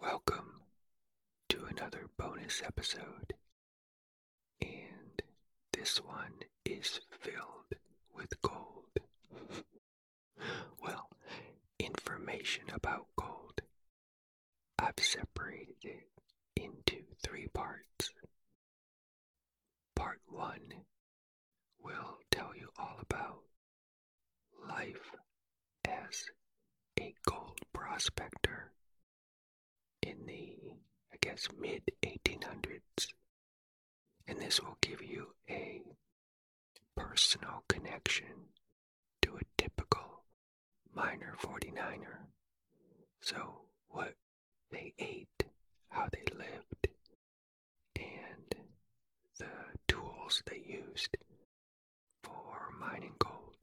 Welcome 0.00 0.60
to 1.48 1.64
another 1.64 2.06
bonus 2.16 2.62
episode, 2.64 3.34
and 4.62 5.22
this 5.72 5.98
one 5.98 6.34
is 6.64 7.00
filled 7.20 7.74
with 8.14 8.40
gold. 8.40 8.84
well, 10.82 11.08
information 11.80 12.64
about 12.72 13.06
gold. 13.16 13.60
I've 14.78 14.98
separated 15.00 15.76
it 15.82 16.08
into 16.56 17.02
three 17.22 17.48
parts. 17.48 18.10
Part 19.96 20.20
one 20.28 20.84
will 21.82 22.18
tell 22.30 22.52
you 22.56 22.68
all 22.78 22.98
about 23.00 23.40
life 24.68 25.12
as 25.84 26.24
a 27.00 27.14
gold 27.26 27.58
prospector 27.72 28.72
the, 30.28 30.56
I 31.12 31.16
guess, 31.20 31.48
mid 31.58 31.82
1800s. 32.04 33.08
And 34.26 34.38
this 34.38 34.60
will 34.62 34.76
give 34.82 35.02
you 35.02 35.34
a 35.48 35.82
personal 36.96 37.64
connection 37.68 38.50
to 39.22 39.36
a 39.36 39.40
typical 39.56 40.24
miner 40.94 41.34
49er. 41.40 42.26
So, 43.22 43.62
what 43.88 44.14
they 44.70 44.92
ate, 44.98 45.44
how 45.90 46.08
they 46.12 46.24
lived, 46.36 46.88
and 47.96 48.54
the 49.38 49.46
tools 49.86 50.42
they 50.46 50.62
used 50.66 51.16
for 52.22 52.70
mining 52.78 53.14
gold. 53.18 53.56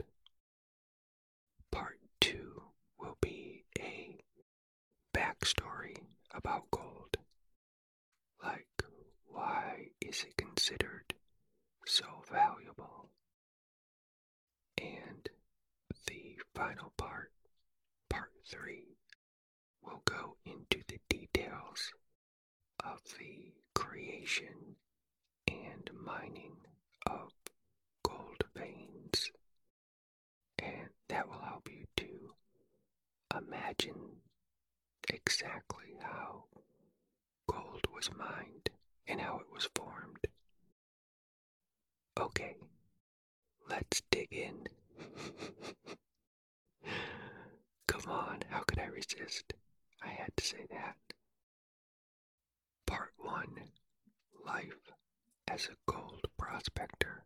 Part 1.72 2.00
2 2.22 2.62
will 3.00 3.18
be 3.22 3.64
a 3.80 4.18
backstory 5.16 5.98
about 6.46 6.70
gold. 6.70 7.18
Like, 8.44 8.68
why 9.26 9.88
is 10.00 10.24
it 10.28 10.38
considered 10.38 11.16
so 11.88 12.06
valuable? 12.32 13.10
And 14.78 15.28
the 16.06 16.36
final 16.54 16.94
part, 16.98 17.32
part 18.12 18.30
3, 18.48 18.84
will 19.82 20.04
go 20.06 20.38
into 20.46 20.84
the 20.88 21.00
details 21.10 21.92
of 22.84 23.00
the 23.18 23.52
creation 23.74 24.76
and 25.48 25.90
mining 26.06 26.58
of 27.08 27.32
gold 28.04 28.44
veins. 28.56 29.32
And 30.60 30.90
that 31.10 31.28
will 31.28 31.42
help 31.42 31.68
you 31.72 31.86
to 31.98 32.36
imagine 33.36 34.22
exactly 35.14 35.98
how 36.02 36.46
gold 37.50 37.86
was 37.94 38.10
mined 38.16 38.70
and 39.08 39.20
how 39.22 39.38
it 39.40 39.52
was 39.54 39.70
formed. 39.76 40.28
Okay, 42.20 42.56
let's 43.70 44.02
dig 44.12 44.32
in. 44.32 44.68
Come 47.88 48.10
on, 48.12 48.40
how 48.50 48.62
could 48.62 48.80
I 48.80 48.86
resist? 48.86 49.54
I 50.04 50.10
had 50.10 50.36
to 50.38 50.46
say 50.46 50.66
that. 50.70 50.96
Part 52.88 53.12
1 53.18 53.48
Life 54.46 54.92
as 55.48 55.66
a 55.68 55.76
Gold 55.92 56.26
Prospector. 56.38 57.24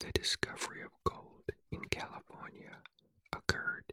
The 0.00 0.12
discovery 0.12 0.82
of 0.82 0.90
gold 1.04 1.50
in 1.72 1.84
California 1.90 2.76
occurred 3.32 3.92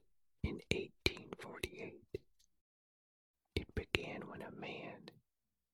in 0.52 0.60
1848. 0.78 2.20
It 3.56 3.74
began 3.74 4.28
when 4.28 4.42
a 4.42 4.52
man 4.52 5.10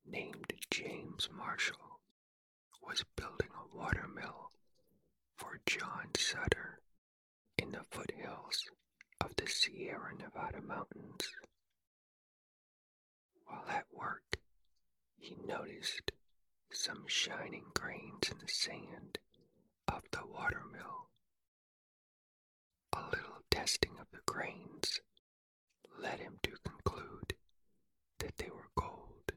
named 0.05 0.53
James 0.69 1.27
Marshall 1.35 1.99
was 2.83 3.03
building 3.15 3.49
a 3.55 3.75
watermill 3.75 4.51
for 5.35 5.59
John 5.65 6.09
Sutter 6.15 6.79
in 7.57 7.71
the 7.71 7.83
foothills 7.89 8.65
of 9.19 9.35
the 9.35 9.47
Sierra 9.47 10.13
Nevada 10.15 10.61
mountains. 10.61 11.27
While 13.45 13.65
at 13.69 13.85
work, 13.91 14.37
he 15.17 15.37
noticed 15.43 16.11
some 16.71 17.05
shining 17.07 17.65
grains 17.73 18.29
in 18.29 18.37
the 18.37 18.47
sand 18.47 19.17
of 19.87 20.03
the 20.11 20.21
watermill. 20.27 21.09
A 22.93 23.01
little 23.09 23.26
testing 23.67 23.99
of 23.99 24.07
the 24.13 24.21
grains 24.25 25.01
led 26.01 26.21
him 26.21 26.37
to 26.41 26.51
conclude 26.65 27.33
that 28.17 28.37
they 28.37 28.49
were 28.49 28.71
gold. 28.77 29.33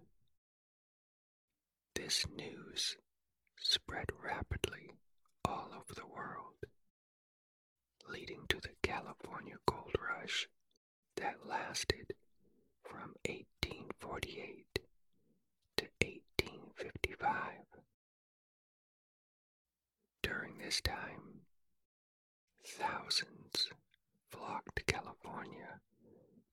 This 1.96 2.24
news 2.36 2.96
spread 3.58 4.06
rapidly 4.22 4.92
all 5.44 5.70
over 5.74 5.92
the 5.96 6.06
world, 6.06 6.54
leading 8.08 8.42
to 8.50 8.60
the 8.60 8.76
California 8.84 9.56
gold 9.66 9.96
rush 9.98 10.46
that 11.16 11.44
lasted 11.44 12.14
from 12.84 13.14
1848 13.26 14.78
to 15.76 15.84
1855. 16.06 17.32
During 20.22 20.58
this 20.58 20.80
time, 20.80 21.40
thousands 22.64 23.66
flocked 24.30 24.76
to 24.76 24.84
California 24.84 25.80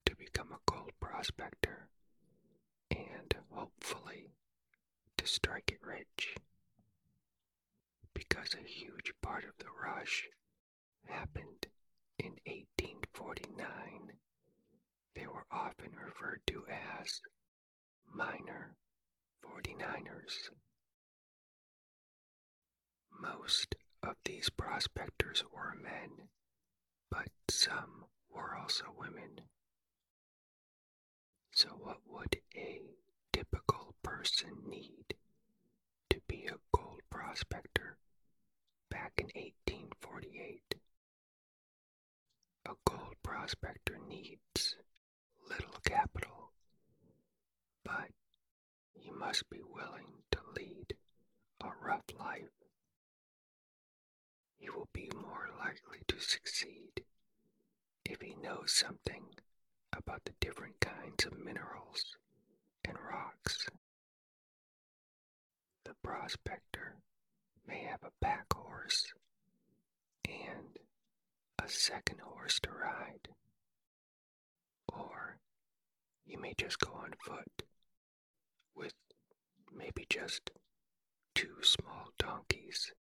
to 0.05 0.15
become 0.15 0.51
a 0.51 0.71
gold 0.71 0.91
prospector 0.99 1.87
and 2.91 3.35
hopefully 3.51 4.31
to 5.17 5.25
strike 5.27 5.71
it 5.71 5.85
rich. 5.85 6.35
Because 8.13 8.53
a 8.53 8.67
huge 8.67 9.13
part 9.21 9.43
of 9.43 9.57
the 9.59 9.71
rush 9.83 10.27
happened 11.05 11.67
in 12.19 12.33
1849, 12.45 14.11
they 15.15 15.27
were 15.27 15.45
often 15.51 15.91
referred 16.03 16.41
to 16.47 16.63
as 17.01 17.21
miner 18.13 18.75
49ers. 19.43 20.49
Most 23.19 23.75
of 24.03 24.15
these 24.25 24.49
prospectors 24.49 25.43
were 25.51 25.75
men, 25.81 26.26
some 27.49 28.05
were 28.29 28.55
also 28.55 28.85
women. 28.97 29.41
So, 31.51 31.69
what 31.69 31.97
would 32.07 32.37
a 32.55 32.81
typical 33.33 33.95
person 34.03 34.63
need 34.67 35.15
to 36.09 36.19
be 36.27 36.45
a 36.47 36.59
gold 36.71 37.01
prospector 37.09 37.97
back 38.89 39.13
in 39.17 39.25
1848? 39.27 40.75
A 42.65 42.73
gold 42.85 43.15
prospector 43.23 43.97
needs 44.07 44.75
little 45.49 45.79
capital, 45.85 46.51
but 47.83 48.09
he 48.93 49.09
must 49.11 49.49
be 49.49 49.61
willing 49.63 50.23
to 50.31 50.39
lead 50.55 50.95
a 51.61 51.69
rough 51.81 52.05
life. 52.19 52.51
He 54.57 54.69
will 54.69 54.89
be 54.93 55.09
more 55.15 55.49
likely 55.59 55.99
to 56.07 56.19
succeed 56.19 57.03
if 58.09 58.21
he 58.21 58.35
knows 58.41 58.71
something 58.71 59.23
about 59.95 60.23
the 60.25 60.31
different 60.39 60.79
kinds 60.79 61.25
of 61.25 61.37
minerals 61.37 62.15
and 62.85 62.95
rocks. 63.09 63.67
The 65.83 65.93
prospector 66.03 66.95
may 67.67 67.79
have 67.83 68.03
a 68.03 68.25
pack 68.25 68.45
horse 68.53 69.07
and 70.27 70.77
a 71.61 71.67
second 71.67 72.19
horse 72.21 72.59
to 72.61 72.69
ride, 72.71 73.27
or 74.93 75.37
he 76.25 76.37
may 76.37 76.53
just 76.57 76.79
go 76.79 76.93
on 76.93 77.11
foot 77.25 77.63
with 78.75 78.93
maybe 79.75 80.05
just 80.09 80.51
two 81.35 81.55
small 81.61 82.09
donkeys 82.17 82.91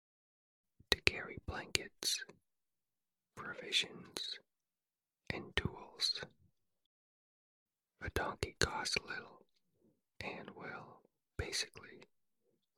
to 0.90 1.00
carry 1.04 1.36
blankets, 1.46 2.24
provisions, 3.36 4.38
and 5.32 5.54
tools. 5.56 6.20
A 8.04 8.10
donkey 8.10 8.54
costs 8.58 8.96
little 9.08 9.42
and 10.20 10.50
will 10.56 11.00
basically 11.36 12.06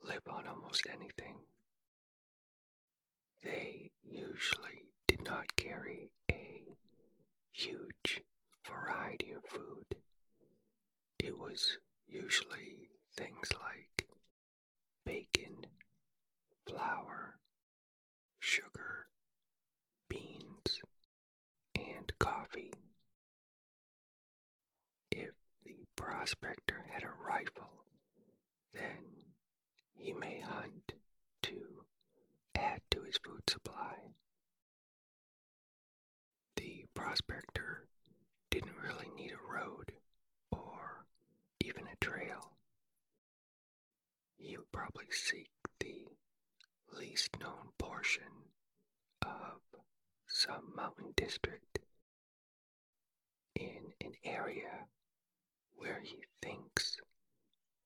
live 0.03 0.23
on 0.29 0.47
almost 0.47 0.87
anything. 0.91 1.37
They 3.43 3.91
usually 4.03 4.87
did 5.07 5.23
not 5.25 5.57
carry 5.57 6.11
a 6.31 6.63
huge 7.53 8.23
variety 8.67 9.33
of 9.33 9.45
food. 9.45 9.97
It 11.19 11.39
was 11.39 11.79
usually 12.07 12.91
things 13.17 13.51
like 13.53 14.07
bacon, 15.05 15.67
flour, 16.67 17.39
sugar, 18.41 19.08
coffee. 22.19 22.73
If 25.11 25.31
the 25.65 25.87
prospector 25.97 26.85
had 26.91 27.03
a 27.03 27.11
rifle, 27.27 27.85
then 28.73 29.05
he 29.95 30.13
may 30.13 30.41
hunt 30.41 30.93
to 31.43 31.85
add 32.55 32.81
to 32.91 33.03
his 33.03 33.19
food 33.25 33.43
supply. 33.49 33.95
The 36.57 36.85
prospector 36.95 37.87
didn't 38.51 38.77
really 38.83 39.11
need 39.17 39.33
a 39.33 39.53
road 39.53 39.93
or 40.51 41.05
even 41.61 41.85
a 41.87 42.05
trail. 42.05 42.53
He 44.37 44.57
would 44.57 44.71
probably 44.73 45.07
seek 45.11 45.51
the 45.81 46.07
least 46.97 47.39
known 47.41 47.71
portion 47.79 48.23
of 49.23 49.61
some 50.27 50.73
mountain 50.77 51.13
district 51.17 51.78
in 53.59 53.93
an 54.05 54.13
area 54.25 54.87
where 55.77 56.01
he 56.03 56.25
thinks 56.43 56.97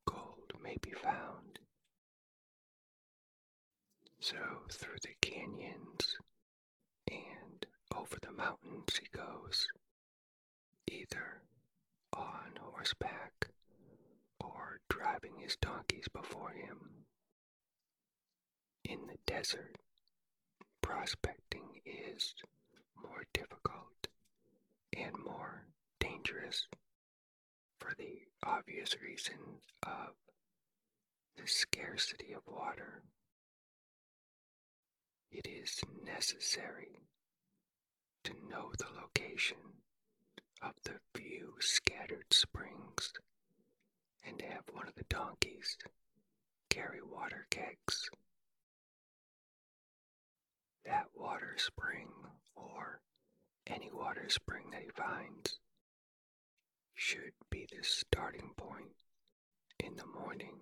gold 0.06 0.52
may 0.62 0.76
be 0.82 0.92
found. 0.92 1.58
So 4.20 4.36
through 4.70 4.98
the 5.02 5.14
canyons 5.20 6.16
and 7.10 7.66
over 7.94 8.16
the 8.20 8.32
mountains 8.32 8.98
he 9.00 9.08
goes, 9.16 9.66
either 10.90 11.42
on 12.12 12.52
horseback 12.60 13.48
or 14.40 14.80
driving 14.88 15.38
his 15.38 15.56
donkeys 15.56 16.08
before 16.12 16.50
him. 16.50 16.78
In 18.84 19.06
the 19.06 19.18
desert, 19.26 19.76
prospecting 20.82 21.80
is 21.86 22.34
more 23.02 23.24
difficult 23.32 24.08
and 24.96 25.12
more 25.24 25.66
dangerous 26.00 26.66
for 27.78 27.92
the 27.98 28.20
obvious 28.44 28.94
reason 29.02 29.34
of 29.82 30.14
the 31.36 31.46
scarcity 31.46 32.32
of 32.32 32.42
water. 32.46 33.02
It 35.30 35.46
is 35.46 35.80
necessary 36.04 37.00
to 38.24 38.32
know 38.48 38.70
the 38.78 39.00
location 39.00 39.56
of 40.62 40.72
the 40.84 41.00
few 41.14 41.54
scattered 41.60 42.26
springs 42.32 43.12
and 44.24 44.40
have 44.42 44.64
one 44.72 44.86
of 44.86 44.94
the 44.94 45.04
donkeys 45.08 45.76
carry 46.70 47.00
water 47.02 47.46
kegs. 47.50 48.08
That 50.84 51.06
water 51.14 51.54
spring, 51.58 52.08
or 52.54 53.00
any 53.66 53.90
water 53.92 54.28
spring 54.28 54.70
that 54.70 54.82
he 54.82 54.90
finds, 54.90 55.58
should 56.94 57.32
be 57.50 57.66
the 57.70 57.82
starting 57.82 58.50
point 58.56 58.94
in 59.80 59.96
the 59.96 60.06
morning 60.06 60.58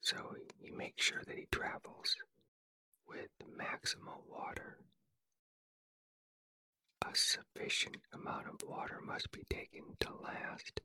so 0.00 0.16
he 0.58 0.70
makes 0.70 1.04
sure 1.04 1.22
that 1.26 1.36
he 1.36 1.46
travels 1.50 2.16
with 3.06 3.28
maximal 3.58 4.22
water. 4.26 4.78
A 7.06 7.14
sufficient 7.14 7.98
amount 8.12 8.46
of 8.48 8.66
water 8.66 9.00
must 9.04 9.30
be 9.30 9.44
taken 9.50 9.82
to 10.00 10.14
last 10.14 10.80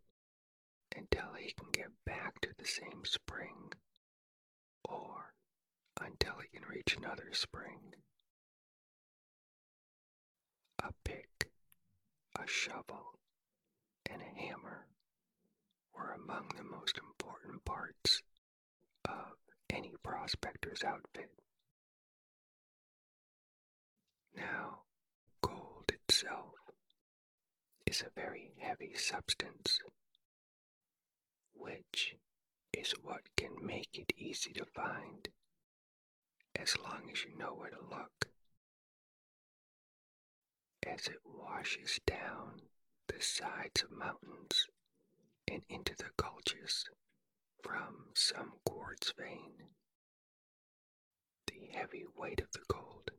until 0.95 1.33
he 1.37 1.53
can 1.53 1.69
get 1.71 1.89
back 2.05 2.39
to 2.41 2.49
the 2.57 2.65
same 2.65 3.05
spring 3.05 3.71
or 4.83 5.33
until 6.01 6.35
he 6.41 6.57
can 6.57 6.67
reach 6.67 6.97
another 6.97 7.29
spring. 7.33 7.93
A 10.83 10.91
pick, 11.03 11.49
a 12.37 12.45
shovel, 12.45 13.17
and 14.05 14.21
a 14.21 14.25
hammer 14.25 14.87
were 15.93 16.11
among 16.11 16.49
the 16.57 16.63
most 16.63 16.97
important 16.97 17.63
parts 17.63 18.21
of 19.05 19.37
any 19.69 19.93
prospector's 20.03 20.83
outfit. 20.83 21.31
Now, 24.35 24.83
gold 25.41 25.89
itself 25.93 26.55
is 27.85 28.01
a 28.01 28.19
very 28.19 28.51
heavy 28.59 28.93
substance, 28.95 29.79
which 31.53 32.15
is 32.73 32.91
what 33.01 33.21
can 33.37 33.55
make 33.65 33.97
it 33.97 34.11
easy 34.17 34.51
to 34.53 34.65
find 34.65 35.29
as 36.55 36.77
long 36.77 37.09
as 37.11 37.23
you 37.23 37.37
know 37.37 37.53
where 37.53 37.69
to 37.69 37.81
look. 37.89 38.32
As 40.85 41.07
it 41.07 41.19
washes 41.25 41.99
down 42.05 42.61
the 43.07 43.21
sides 43.21 43.83
of 43.83 43.91
mountains 43.91 44.67
and 45.47 45.63
into 45.69 45.95
the 45.95 46.09
gulches 46.17 46.85
from 47.61 48.09
some 48.13 48.53
quartz 48.65 49.11
vein, 49.17 49.69
the 51.47 51.67
heavy 51.71 52.05
weight 52.15 52.41
of 52.41 52.51
the 52.51 52.63
gold 52.67 53.11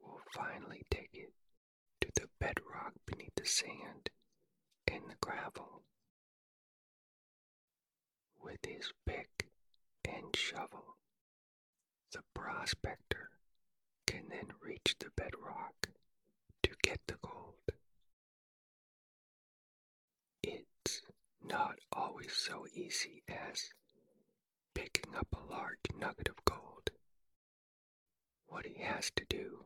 will 0.00 0.20
finally 0.32 0.84
take 0.90 1.10
it 1.14 1.32
to 2.00 2.10
the 2.14 2.28
bedrock 2.38 2.92
beneath 3.06 3.34
the 3.34 3.46
sand 3.46 4.10
and 4.86 5.02
the 5.10 5.16
gravel. 5.20 5.82
With 8.40 8.64
his 8.64 8.92
pick 9.06 9.48
and 10.04 10.34
shovel, 10.34 10.96
the 12.12 12.22
prospector 12.34 13.30
can 14.06 14.28
then 14.28 14.52
reach 14.60 14.94
the 14.98 15.10
bedrock 15.16 15.88
to 16.68 16.74
get 16.82 17.00
the 17.06 17.14
gold. 17.22 17.54
It's 20.42 21.02
not 21.42 21.78
always 21.92 22.32
so 22.32 22.66
easy 22.74 23.22
as 23.28 23.70
picking 24.74 25.14
up 25.16 25.28
a 25.32 25.50
large 25.52 25.78
nugget 25.98 26.28
of 26.28 26.44
gold. 26.44 26.90
What 28.48 28.66
he 28.66 28.82
has 28.82 29.10
to 29.16 29.24
do 29.28 29.64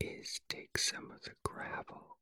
is 0.00 0.40
take 0.48 0.76
some 0.78 1.10
of 1.10 1.22
the 1.22 1.32
gravel 1.42 2.18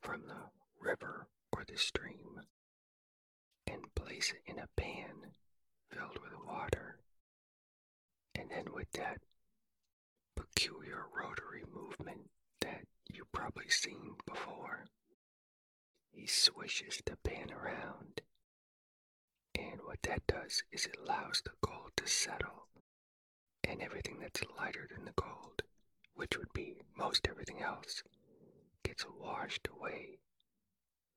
from 0.00 0.22
the 0.26 0.50
river 0.80 1.26
or 1.52 1.64
the 1.66 1.76
stream 1.76 2.40
and 3.66 3.94
place 3.94 4.32
it 4.32 4.50
in 4.50 4.58
a 4.58 4.68
pan 4.76 5.32
filled 5.90 6.18
with 6.22 6.46
water. 6.46 6.98
And 8.34 8.50
then 8.50 8.72
with 8.74 8.90
that 8.92 9.20
peculiar 10.36 11.04
rotary 11.16 11.64
movement 11.72 12.30
that 12.60 12.84
you've 13.14 13.32
probably 13.32 13.68
seen 13.68 14.14
before, 14.26 14.86
he 16.12 16.26
swishes 16.26 17.00
the 17.04 17.16
pan 17.16 17.50
around. 17.52 18.20
And 19.54 19.80
what 19.84 20.02
that 20.02 20.26
does 20.26 20.62
is 20.72 20.86
it 20.86 20.96
allows 21.04 21.42
the 21.44 21.52
gold 21.60 21.92
to 21.96 22.06
settle 22.06 22.68
and 23.62 23.80
everything 23.80 24.18
that's 24.20 24.42
lighter 24.58 24.88
than 24.94 25.04
the 25.04 25.12
gold 25.16 25.62
which 26.14 26.38
would 26.38 26.52
be 26.52 26.76
most 26.96 27.26
everything 27.28 27.60
else, 27.60 28.02
gets 28.82 29.04
washed 29.20 29.68
away 29.68 30.18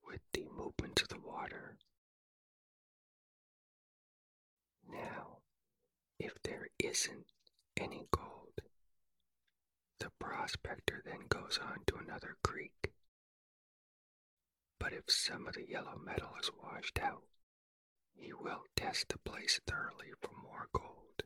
with 0.06 0.20
the 0.32 0.44
movement 0.56 1.00
of 1.02 1.08
the 1.08 1.20
water. 1.20 1.76
Now, 4.90 5.38
if 6.18 6.34
there 6.42 6.68
isn't 6.78 7.26
any 7.76 8.06
gold, 8.10 8.60
the 10.00 10.10
prospector 10.18 11.02
then 11.04 11.26
goes 11.28 11.58
on 11.62 11.78
to 11.86 11.96
another 11.96 12.36
creek. 12.42 12.92
But 14.78 14.92
if 14.92 15.04
some 15.08 15.46
of 15.46 15.54
the 15.54 15.68
yellow 15.68 15.98
metal 16.04 16.30
is 16.40 16.50
washed 16.62 16.98
out, 17.00 17.22
he 18.14 18.32
will 18.32 18.64
test 18.76 19.08
the 19.08 19.18
place 19.18 19.60
thoroughly 19.66 20.12
for 20.20 20.30
more 20.42 20.68
gold. 20.72 21.22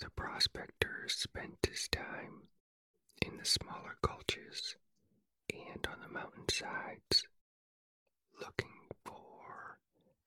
The 0.00 0.10
prospector 0.10 1.04
spent 1.08 1.66
his 1.68 1.88
time 1.88 2.48
in 3.22 3.36
the 3.36 3.44
smaller 3.44 3.96
gulches 4.02 4.76
and 5.52 5.86
on 5.86 6.00
the 6.00 6.08
mountainsides 6.08 7.26
looking 8.40 8.88
for 9.04 9.78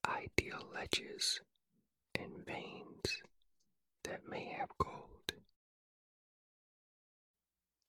ideal 0.06 0.68
ledges 0.74 1.42
and 2.16 2.46
veins 2.46 3.22
that 4.04 4.28
may 4.30 4.46
have 4.58 4.70
gold. 4.78 5.11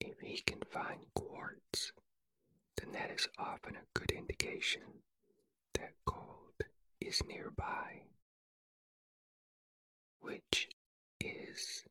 If 0.05 0.19
he 0.19 0.39
can 0.41 0.61
find 0.69 1.07
quartz, 1.15 1.93
then 2.77 2.91
that 2.91 3.13
is 3.13 3.29
often 3.39 3.77
a 3.77 3.87
good 3.95 4.11
indication 4.11 4.83
that 5.75 5.93
gold 6.05 6.61
is 7.01 7.23
nearby, 7.25 8.03
which 10.21 10.69
is 11.21 11.85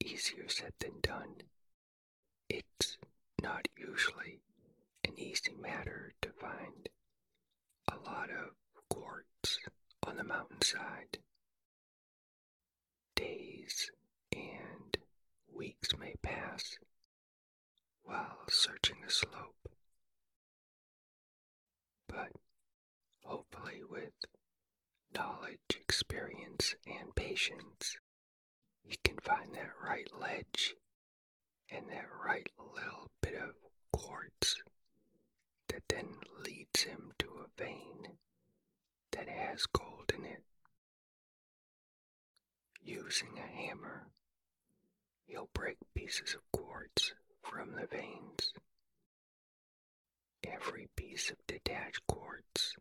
easier 0.00 0.48
said 0.48 0.72
than 0.80 0.98
done. 1.00 1.42
It's 2.48 2.98
not 3.40 3.68
usually 3.76 4.40
an 5.04 5.16
easy 5.16 5.54
matter 5.54 6.12
to 6.22 6.30
find 6.32 6.88
a 7.88 7.96
lot 7.98 8.30
of 8.30 8.50
quartz 8.90 9.60
on 10.04 10.16
the 10.16 10.24
mountainside. 10.24 11.18
Days 13.14 13.92
and 14.32 14.98
weeks 15.54 15.96
may 15.96 16.14
pass 16.20 16.78
while 18.04 18.38
searching 18.48 18.96
the 19.04 19.10
slope. 19.10 19.68
But 22.08 22.32
hopefully 23.24 23.80
with 23.88 24.12
knowledge, 25.14 25.58
experience, 25.80 26.74
and 26.86 27.14
patience, 27.14 27.96
he 28.82 28.96
can 29.02 29.16
find 29.18 29.54
that 29.54 29.70
right 29.82 30.08
ledge 30.20 30.74
and 31.70 31.88
that 31.88 32.06
right 32.24 32.48
little 32.58 33.10
bit 33.20 33.34
of 33.34 33.54
quartz 33.92 34.56
that 35.68 35.82
then 35.88 36.08
leads 36.44 36.82
him 36.82 37.12
to 37.18 37.26
a 37.26 37.62
vein 37.62 38.18
that 39.12 39.28
has 39.28 39.66
gold 39.66 40.12
in 40.16 40.24
it. 40.24 40.42
Using 42.82 43.38
a 43.38 43.46
hammer, 43.46 44.08
he'll 45.26 45.48
break 45.54 45.78
pieces 45.94 46.34
of 46.34 46.42
quartz 46.52 47.14
from 47.44 47.72
the 47.72 47.86
veins. 47.86 48.52
Every 50.46 50.88
piece 50.96 51.30
of 51.30 51.36
detached 51.46 52.06
quartz 52.06 52.74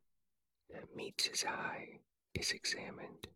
that 0.70 0.96
meets 0.96 1.27
his 1.27 1.46
eye 1.46 2.00
is 2.34 2.51
examined. 2.51 3.27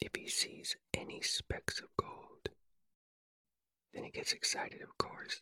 If 0.00 0.10
he 0.14 0.28
sees 0.28 0.76
any 0.94 1.20
specks 1.22 1.80
of 1.80 1.88
gold, 1.96 2.50
then 3.94 4.04
he 4.04 4.10
gets 4.10 4.32
excited, 4.32 4.82
of 4.82 4.96
course, 4.98 5.40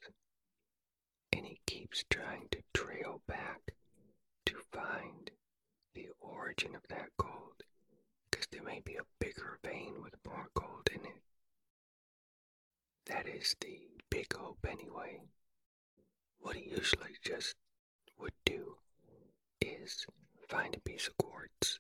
and 1.33 1.45
he 1.45 1.59
keeps 1.67 2.05
trying 2.09 2.49
to 2.53 2.63
trail 2.73 3.21
back 3.27 3.75
to 4.47 4.55
find 4.73 5.31
the 5.95 6.09
origin 6.21 6.75
of 6.75 6.83
that 6.89 7.09
gold, 7.19 7.63
because 8.31 8.47
there 8.53 8.63
may 8.63 8.81
be 8.85 8.95
a 8.95 9.07
bigger 9.19 9.59
vein 9.65 9.95
with 10.03 10.15
more 10.27 10.49
gold 10.55 10.89
in 10.95 11.01
it. 11.01 11.23
That 13.07 13.29
is 13.29 13.55
the 13.61 13.81
big 14.11 14.33
hope, 14.35 14.67
anyway. 14.69 15.21
What 16.39 16.57
he 16.57 16.71
usually 16.71 17.17
just 17.23 17.55
would 18.19 18.35
do 18.45 18.77
is 19.61 20.07
find 20.49 20.75
a 20.75 20.81
piece 20.81 21.09
of 21.09 21.17
quartz 21.17 21.79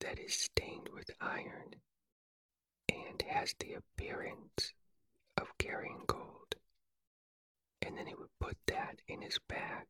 that 0.00 0.18
is 0.18 0.34
stained 0.34 0.88
with 0.92 1.10
iron 1.20 1.76
and 2.88 3.22
has 3.22 3.54
the 3.58 3.74
appearance 3.74 4.72
of 5.36 5.56
carrying 5.58 6.02
gold. 6.06 6.56
And 7.80 7.96
then 7.96 8.06
he 8.06 8.14
would 8.14 8.38
put 8.40 8.56
that 8.66 9.00
in 9.08 9.22
his 9.22 9.38
bag 9.48 9.86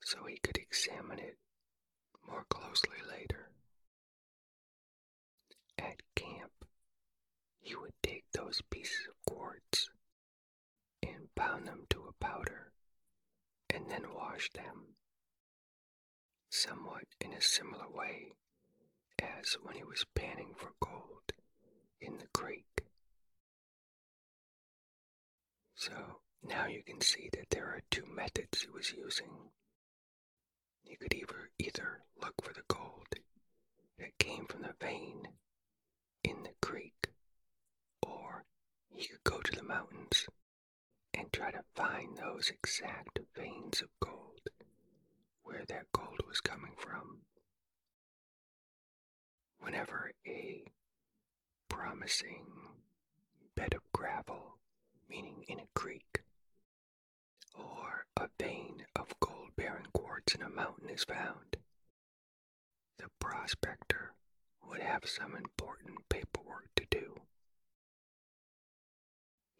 so 0.00 0.24
he 0.24 0.38
could 0.38 0.56
examine 0.56 1.18
it 1.18 1.36
more 2.28 2.44
closely 2.48 2.98
later. 3.10 3.50
At 5.78 6.02
camp, 6.14 6.52
he 7.60 7.74
would 7.74 7.94
take 8.02 8.24
those 8.32 8.60
pieces 8.70 9.06
of 9.08 9.19
and 11.50 11.64
pound 11.64 11.66
them 11.66 11.86
to 11.90 12.08
a 12.08 12.24
powder 12.24 12.72
and 13.72 13.90
then 13.90 14.02
wash 14.14 14.50
them, 14.52 14.96
somewhat 16.50 17.04
in 17.20 17.32
a 17.32 17.40
similar 17.40 17.88
way 17.88 18.32
as 19.20 19.56
when 19.62 19.76
he 19.76 19.84
was 19.84 20.04
panning 20.14 20.52
for 20.56 20.70
gold 20.80 21.32
in 22.00 22.18
the 22.18 22.26
creek. 22.32 22.64
So 25.74 25.92
now 26.42 26.66
you 26.66 26.82
can 26.82 27.00
see 27.00 27.30
that 27.32 27.50
there 27.50 27.66
are 27.66 27.82
two 27.90 28.04
methods 28.12 28.62
he 28.62 28.70
was 28.70 28.92
using. 28.92 29.50
You 30.84 30.96
could 30.96 31.14
either, 31.14 31.50
either 31.58 32.00
look 32.20 32.34
for 32.42 32.52
the 32.52 32.62
gold 32.68 33.06
that 33.98 34.18
came 34.18 34.46
from 34.46 34.62
the 34.62 34.74
vein 34.80 35.28
in 36.24 36.42
the 36.42 36.54
creek, 36.60 37.08
or 38.02 38.44
he 38.90 39.06
could 39.06 39.24
go 39.24 39.38
to 39.40 39.52
the 39.52 39.62
mountains 39.62 40.26
and 41.14 41.32
try 41.32 41.50
to 41.50 41.62
find 41.74 42.16
those 42.16 42.50
exact 42.50 43.18
veins 43.36 43.82
of 43.82 43.88
gold 44.00 44.40
where 45.42 45.64
that 45.68 45.90
gold 45.92 46.20
was 46.26 46.40
coming 46.40 46.74
from. 46.76 47.18
Whenever 49.58 50.12
a 50.26 50.64
promising 51.68 52.46
bed 53.56 53.74
of 53.74 53.82
gravel, 53.92 54.58
meaning 55.08 55.44
in 55.48 55.58
a 55.58 55.68
creek, 55.74 56.22
or 57.54 58.06
a 58.16 58.28
vein 58.38 58.84
of 58.96 59.12
gold 59.20 59.50
bearing 59.56 59.86
quartz 59.92 60.34
in 60.34 60.42
a 60.42 60.48
mountain 60.48 60.88
is 60.88 61.04
found, 61.04 61.56
the 62.98 63.08
prospector 63.18 64.12
would 64.68 64.80
have 64.80 65.04
some 65.04 65.34
important 65.34 65.98
paperwork 66.08 66.68
to 66.76 66.86
do. 66.90 67.20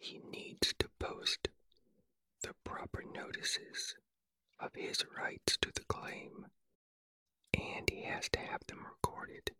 He 0.02 0.18
needs 0.18 0.72
to 0.78 0.88
post 0.98 1.48
the 2.42 2.54
proper 2.64 3.02
notices 3.02 3.94
of 4.58 4.74
his 4.74 5.04
rights 5.14 5.58
to 5.58 5.70
the 5.74 5.84
claim, 5.84 6.46
and 7.52 7.88
he 7.90 8.02
has 8.04 8.30
to 8.30 8.40
have 8.40 8.66
them 8.66 8.86
recorded 8.86 9.50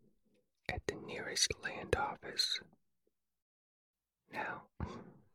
at 0.67 0.81
the 0.87 0.95
nearest 0.95 1.53
land 1.63 1.95
office. 1.95 2.59
Now, 4.33 4.63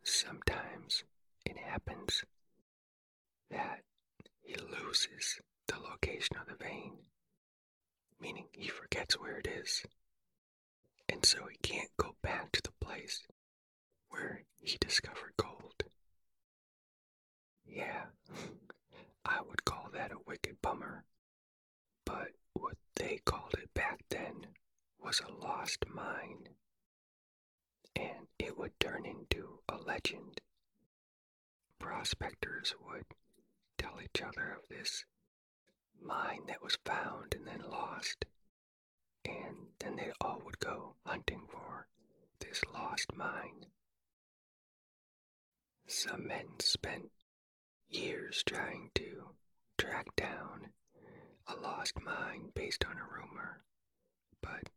sometimes 0.02 1.04
it 1.44 1.56
happens 1.56 2.24
that 3.48 3.84
he 4.42 4.56
loses 4.56 5.40
the 5.68 5.78
location 5.78 6.36
of 6.36 6.48
the 6.48 6.56
vein, 6.64 6.98
meaning 8.20 8.48
he 8.50 8.66
forgets 8.66 9.20
where 9.20 9.38
it 9.38 9.46
is, 9.46 9.84
and 11.08 11.24
so 11.24 11.46
he 11.46 11.56
can't 11.58 11.96
go 11.96 12.16
back 12.22 12.50
to 12.52 12.62
the 12.62 12.72
place 12.84 13.22
where 14.08 14.42
he 14.60 14.76
discovered 14.80 15.32
gold. 15.36 15.82
Yeah, 17.66 18.06
I 19.24 19.40
would 19.46 19.64
call 19.64 19.90
that 19.92 20.12
a 20.12 20.18
wicked 20.26 20.60
bummer, 20.62 21.04
but 22.04 22.28
what 22.54 22.76
they 22.96 23.20
called 23.24 23.54
it 23.58 23.72
back 23.74 24.00
then 24.08 24.46
was 24.98 25.20
a 25.20 25.32
lost 25.32 25.84
mine, 25.88 26.48
and 27.94 28.26
it 28.38 28.56
would 28.58 28.78
turn 28.80 29.04
into 29.06 29.60
a 29.68 29.76
legend. 29.76 30.40
Prospectors 31.78 32.74
would 32.84 33.04
tell 33.78 34.00
each 34.02 34.22
other 34.22 34.50
of 34.52 34.68
this 34.68 35.04
mine 36.00 36.46
that 36.48 36.62
was 36.62 36.78
found 36.84 37.34
and 37.34 37.46
then 37.46 37.62
lost, 37.70 38.24
and 39.24 39.56
then 39.78 39.96
they 39.96 40.12
all 40.20 40.40
would 40.44 40.58
go 40.58 40.94
hunting 41.04 41.42
for 41.48 41.86
this 42.40 42.62
lost 42.72 43.14
mine. 43.14 43.66
Some 45.88 46.26
men 46.26 46.58
spent 46.60 47.10
years 47.88 48.42
trying 48.44 48.90
to 48.96 49.36
track 49.78 50.14
down 50.16 50.72
a 51.46 51.54
lost 51.56 52.00
mine 52.00 52.50
based 52.54 52.84
on 52.84 52.96
a 52.98 53.04
rumor, 53.04 53.62
but 54.42 54.68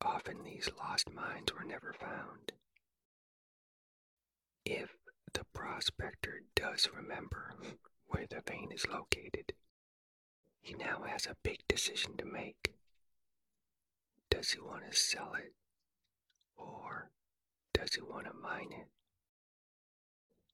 often 0.00 0.44
these 0.44 0.70
lost 0.78 1.10
mines 1.12 1.52
were 1.52 1.64
never 1.64 1.92
found. 1.92 2.52
If 4.64 4.96
the 5.32 5.44
prospector 5.52 6.42
does 6.54 6.88
remember 6.94 7.54
where 8.06 8.26
the 8.28 8.40
vein 8.46 8.70
is 8.72 8.86
located, 8.86 9.52
he 10.60 10.74
now 10.74 11.02
has 11.02 11.26
a 11.26 11.36
big 11.42 11.66
decision 11.68 12.16
to 12.18 12.24
make. 12.24 12.72
Does 14.30 14.50
he 14.50 14.60
want 14.60 14.90
to 14.90 14.96
sell 14.96 15.34
it 15.34 15.54
or 16.56 17.10
does 17.72 17.94
he 17.94 18.02
want 18.02 18.26
to 18.26 18.32
mine 18.32 18.72
it? 18.72 18.88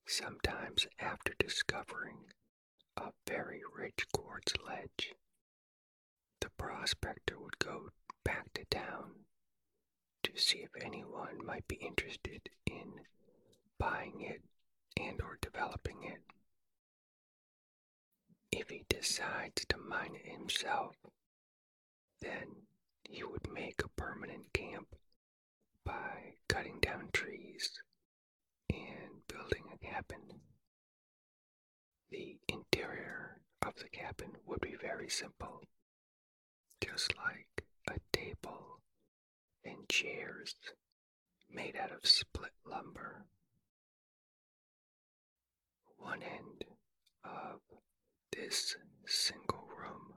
Sometimes, 0.06 0.86
after 0.98 1.34
discovering 1.38 2.32
a 2.96 3.12
very 3.26 3.62
rich 3.74 4.06
quartz 4.12 4.52
ledge, 4.66 5.14
the 6.40 6.50
prospector 6.50 7.38
would 7.38 7.58
go 7.58 7.90
back 8.24 8.52
to 8.54 8.64
town 8.66 9.24
to 10.22 10.36
see 10.36 10.58
if 10.58 10.70
anyone 10.82 11.44
might 11.44 11.66
be 11.68 11.76
interested 11.76 12.48
in 12.66 13.06
buying 13.78 14.20
it 14.20 14.42
and 14.96 15.20
or 15.22 15.38
developing 15.40 16.02
it. 16.04 16.22
If 18.50 18.70
he 18.70 18.84
decides 18.88 19.64
to 19.66 19.76
mine 19.78 20.14
it 20.14 20.30
himself, 20.30 20.96
then 22.20 22.66
he 23.04 23.24
would 23.24 23.50
make 23.52 23.82
a 23.82 23.88
permanent 23.88 24.52
camp 24.52 24.94
by 25.84 26.34
cutting 26.48 26.78
down 26.80 27.08
trees 27.12 27.82
and 28.72 29.26
building 29.28 29.64
a 29.72 29.78
cabin. 29.78 30.40
The 32.10 32.38
interior 32.48 33.40
of 33.64 33.74
the 33.76 33.88
cabin 33.88 34.32
would 34.46 34.60
be 34.60 34.74
very 34.80 35.08
simple, 35.08 35.62
just 36.80 37.14
like 37.16 37.64
a 37.88 37.98
table 38.12 38.80
and 39.64 39.88
chairs 39.88 40.54
made 41.50 41.76
out 41.76 41.92
of 41.92 42.06
split 42.08 42.52
lumber. 42.66 43.26
One 45.98 46.22
end 46.22 46.64
of 47.24 47.60
this 48.32 48.76
single 49.06 49.68
room 49.78 50.14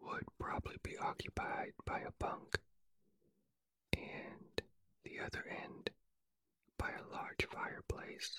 would 0.00 0.24
probably 0.38 0.76
be 0.82 0.96
occupied 0.98 1.72
by 1.86 2.00
a 2.00 2.12
bunk, 2.18 2.58
and 3.92 4.62
the 5.04 5.20
other 5.24 5.44
end 5.48 5.90
by 6.78 6.90
a 6.90 7.14
large 7.32 7.48
fireplace. 7.50 8.30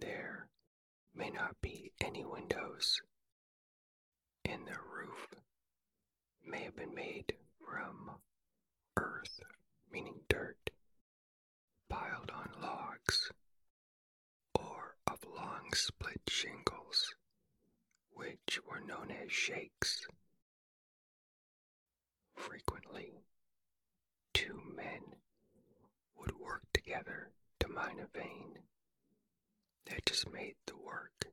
There 0.00 0.48
may 1.14 1.30
not 1.30 1.60
be 1.60 1.92
any 2.00 2.24
windows, 2.24 3.00
and 4.44 4.66
the 4.66 4.72
roof 4.72 5.34
may 6.44 6.64
have 6.64 6.74
been 6.74 6.94
made 6.94 7.34
from 7.64 8.10
earth, 8.96 9.40
meaning 9.92 10.20
dirt, 10.28 10.70
piled 11.88 12.30
on 12.34 12.50
logs, 12.60 13.30
or 14.54 14.96
of 15.06 15.18
long 15.24 15.72
split 15.74 16.22
shingles, 16.28 17.14
which 18.10 18.58
were 18.68 18.80
known 18.80 19.12
as 19.12 19.30
shakes. 19.30 20.06
Frequently, 22.34 23.22
two 24.34 24.60
men 24.74 25.21
would 26.22 26.38
work 26.38 26.62
together 26.72 27.30
to 27.60 27.68
mine 27.68 27.98
a 28.00 28.18
vein. 28.18 28.58
That 29.86 30.06
just 30.06 30.32
made 30.32 30.54
the 30.66 30.76
work 30.76 31.26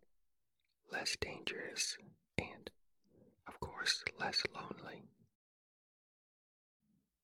less 0.91 1.15
dangerous 1.21 1.97
and, 2.37 2.69
of 3.47 3.59
course, 3.59 4.03
less 4.19 4.41
lonely. 4.53 5.03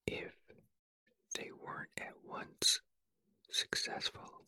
If 0.06 0.34
they 1.34 1.50
weren't 1.52 1.90
at 1.98 2.14
once 2.24 2.80
successful, 3.50 4.46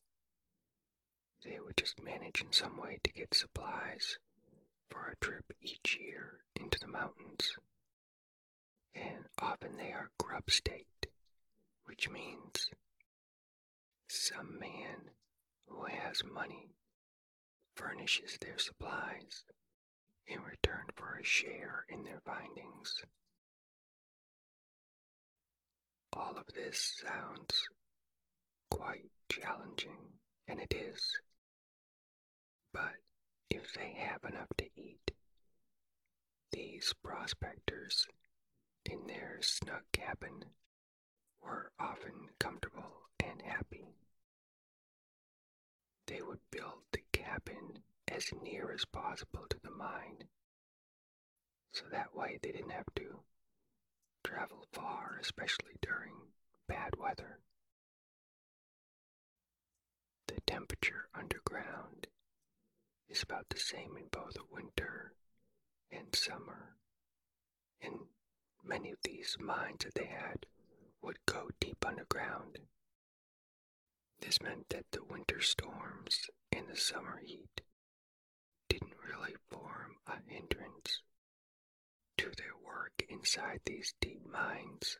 they 1.44 1.58
would 1.60 1.76
just 1.76 2.02
manage 2.02 2.40
in 2.40 2.52
some 2.52 2.76
way 2.80 2.98
to 3.02 3.12
get 3.12 3.34
supplies 3.34 4.18
for 4.88 5.08
a 5.08 5.24
trip 5.24 5.44
each 5.60 5.98
year 6.00 6.40
into 6.54 6.78
the 6.78 6.86
mountains. 6.88 7.56
And 8.94 9.24
often 9.40 9.76
they 9.76 9.92
are 9.92 10.10
grub 10.18 10.50
staked, 10.50 11.08
which 11.84 12.08
means 12.08 12.70
some 14.08 14.58
man 14.58 15.10
who 15.66 15.84
has 15.84 16.22
money 16.24 16.70
furnishes 17.76 18.38
their 18.40 18.58
supplies 18.58 19.44
in 20.26 20.42
return 20.42 20.84
for 20.96 21.18
a 21.18 21.24
share 21.24 21.84
in 21.88 22.02
their 22.04 22.20
findings. 22.24 23.02
All 26.12 26.36
of 26.36 26.46
this 26.54 27.00
sounds 27.06 27.68
quite 28.70 29.10
challenging, 29.28 29.98
and 30.48 30.58
it 30.60 30.74
is. 30.74 31.12
But 32.72 32.96
if 33.50 33.72
they 33.74 33.94
have 33.98 34.24
enough 34.24 34.48
to 34.58 34.64
eat, 34.76 35.10
these 36.52 36.92
prospectors 37.02 38.06
in 38.84 39.06
their 39.06 39.38
snug 39.40 39.82
cabin 39.92 40.44
were 41.42 41.70
often 41.78 42.28
comfortable 42.38 43.07
and 43.24 43.42
happy. 43.42 43.86
They 46.06 46.22
would 46.22 46.40
build 46.50 46.82
the 46.92 47.02
cabin 47.12 47.82
as 48.08 48.32
near 48.42 48.72
as 48.72 48.84
possible 48.84 49.46
to 49.50 49.58
the 49.62 49.70
mine, 49.70 50.24
so 51.72 51.84
that 51.90 52.14
way 52.14 52.38
they 52.42 52.52
didn't 52.52 52.70
have 52.70 52.92
to 52.96 53.20
travel 54.24 54.66
far, 54.72 55.18
especially 55.20 55.76
during 55.82 56.14
bad 56.66 56.96
weather. 56.98 57.38
The 60.26 60.40
temperature 60.46 61.08
underground 61.14 62.06
is 63.08 63.22
about 63.22 63.48
the 63.50 63.58
same 63.58 63.96
in 63.96 64.08
both 64.10 64.36
winter 64.50 65.12
and 65.90 66.14
summer, 66.14 66.76
and 67.80 67.94
many 68.64 68.90
of 68.90 68.98
these 69.02 69.36
mines 69.40 69.84
that 69.84 69.94
they 69.94 70.06
had 70.06 70.46
would 71.02 71.18
go 71.26 71.48
deep 71.60 71.84
underground. 71.86 72.58
This 74.20 74.40
meant 74.42 74.68
that 74.70 74.90
the 74.92 75.04
winter 75.04 75.40
storms 75.40 76.28
and 76.52 76.66
the 76.68 76.76
summer 76.76 77.18
heat 77.24 77.62
didn't 78.68 78.92
really 79.08 79.34
form 79.50 79.96
a 80.06 80.16
hindrance 80.26 81.02
to 82.18 82.30
their 82.36 82.56
work 82.64 82.92
inside 83.08 83.60
these 83.64 83.94
deep 84.00 84.22
mines. 84.30 84.98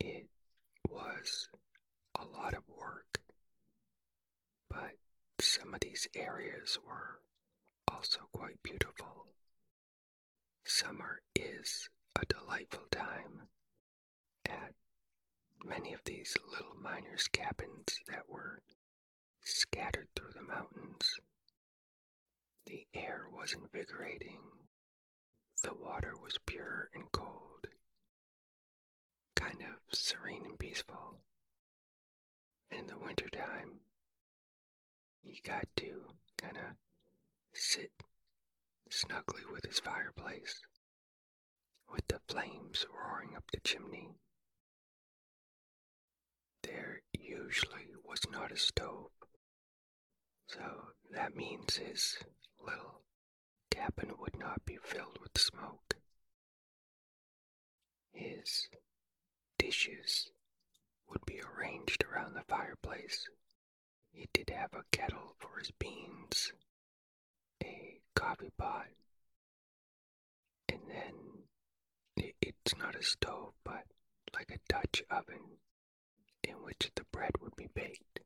It 0.00 0.28
was 0.88 1.48
a 2.18 2.24
lot 2.24 2.54
of 2.54 2.62
work, 2.68 3.20
but 4.68 4.92
some 5.40 5.74
of 5.74 5.80
these 5.80 6.08
areas 6.14 6.78
were 6.86 7.20
also 7.92 8.20
quite 8.32 8.62
beautiful. 8.62 9.26
Summer 10.64 11.20
is 11.34 11.88
a 12.20 12.24
delightful 12.26 12.86
time 12.90 13.48
at 14.46 14.74
many 15.68 15.92
of 15.92 16.00
these 16.04 16.36
little 16.50 16.74
miners' 16.80 17.28
cabins 17.28 17.98
that 18.08 18.28
were 18.28 18.62
scattered 19.42 20.08
through 20.14 20.32
the 20.34 20.42
mountains. 20.42 21.18
The 22.66 22.86
air 22.94 23.26
was 23.30 23.52
invigorating. 23.52 24.40
The 25.62 25.74
water 25.74 26.14
was 26.22 26.38
pure 26.46 26.90
and 26.94 27.10
cold, 27.12 27.66
kind 29.34 29.60
of 29.62 29.96
serene 29.96 30.44
and 30.44 30.58
peaceful. 30.58 31.18
In 32.70 32.86
the 32.86 32.98
wintertime, 32.98 33.80
you 35.24 35.34
got 35.44 35.66
to 35.76 36.02
kind 36.36 36.56
of 36.56 36.76
sit 37.52 37.90
snugly 38.90 39.42
with 39.52 39.64
his 39.64 39.80
fireplace, 39.80 40.60
with 41.92 42.06
the 42.08 42.20
flames 42.28 42.86
roaring 42.92 43.34
up 43.36 43.44
the 43.52 43.60
chimney. 43.60 44.10
There 46.66 47.00
usually 47.12 47.86
was 48.04 48.20
not 48.28 48.50
a 48.50 48.56
stove, 48.56 49.12
so 50.48 50.94
that 51.12 51.36
means 51.36 51.76
his 51.76 52.18
little 52.58 53.02
cabin 53.70 54.12
would 54.18 54.36
not 54.36 54.64
be 54.66 54.76
filled 54.82 55.18
with 55.20 55.38
smoke. 55.38 55.94
His 58.12 58.68
dishes 59.58 60.32
would 61.08 61.24
be 61.24 61.40
arranged 61.40 62.02
around 62.04 62.34
the 62.34 62.42
fireplace. 62.48 63.28
He 64.10 64.28
did 64.32 64.50
have 64.50 64.74
a 64.74 64.82
kettle 64.90 65.36
for 65.38 65.58
his 65.58 65.70
beans, 65.70 66.52
a 67.62 68.00
coffee 68.14 68.50
pot, 68.58 68.88
and 70.68 70.80
then 70.88 71.14
it's 72.42 72.76
not 72.76 72.96
a 72.96 73.02
stove, 73.04 73.52
but 73.64 73.84
like 74.34 74.50
a 74.50 74.58
Dutch 74.68 75.04
oven 75.10 75.58
in 76.46 76.62
which 76.62 76.90
the 76.94 77.04
bread 77.12 77.32
would 77.40 77.56
be 77.56 77.68
baked. 77.74 78.20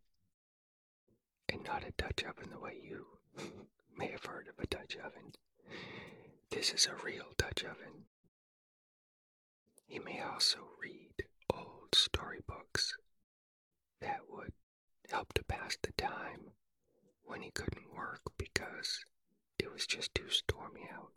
And 1.49 1.65
not 1.65 1.85
a 1.85 1.93
Dutch 1.97 2.23
oven 2.25 2.51
the 2.51 2.61
way 2.61 2.79
you 2.83 3.07
may 3.97 4.09
have 4.09 4.25
heard 4.25 4.49
of 4.49 4.59
a 4.63 4.67
Dutch 4.67 4.97
oven. 4.97 5.33
This 6.51 6.73
is 6.73 6.87
a 6.87 7.05
real 7.05 7.33
Dutch 7.37 7.65
oven. 7.65 8.07
He 9.87 9.99
may 9.99 10.21
also 10.21 10.59
read 10.81 11.25
old 11.53 11.95
storybooks 11.95 12.95
that 14.01 14.21
would 14.29 14.53
help 15.11 15.33
to 15.35 15.45
pass 15.45 15.77
the 15.83 15.93
time 15.93 16.53
when 17.25 17.43
he 17.43 17.51
couldn't 17.51 17.95
work 17.95 18.21
because 18.39 19.05
it 19.59 19.73
was 19.73 19.87
just 19.87 20.15
too 20.15 20.29
stormy 20.29 20.89
out. 20.93 21.13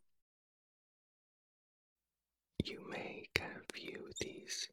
You 2.64 2.86
may 2.90 3.26
kind 3.36 3.56
of 3.58 3.64
view 3.76 4.10
these 4.20 4.70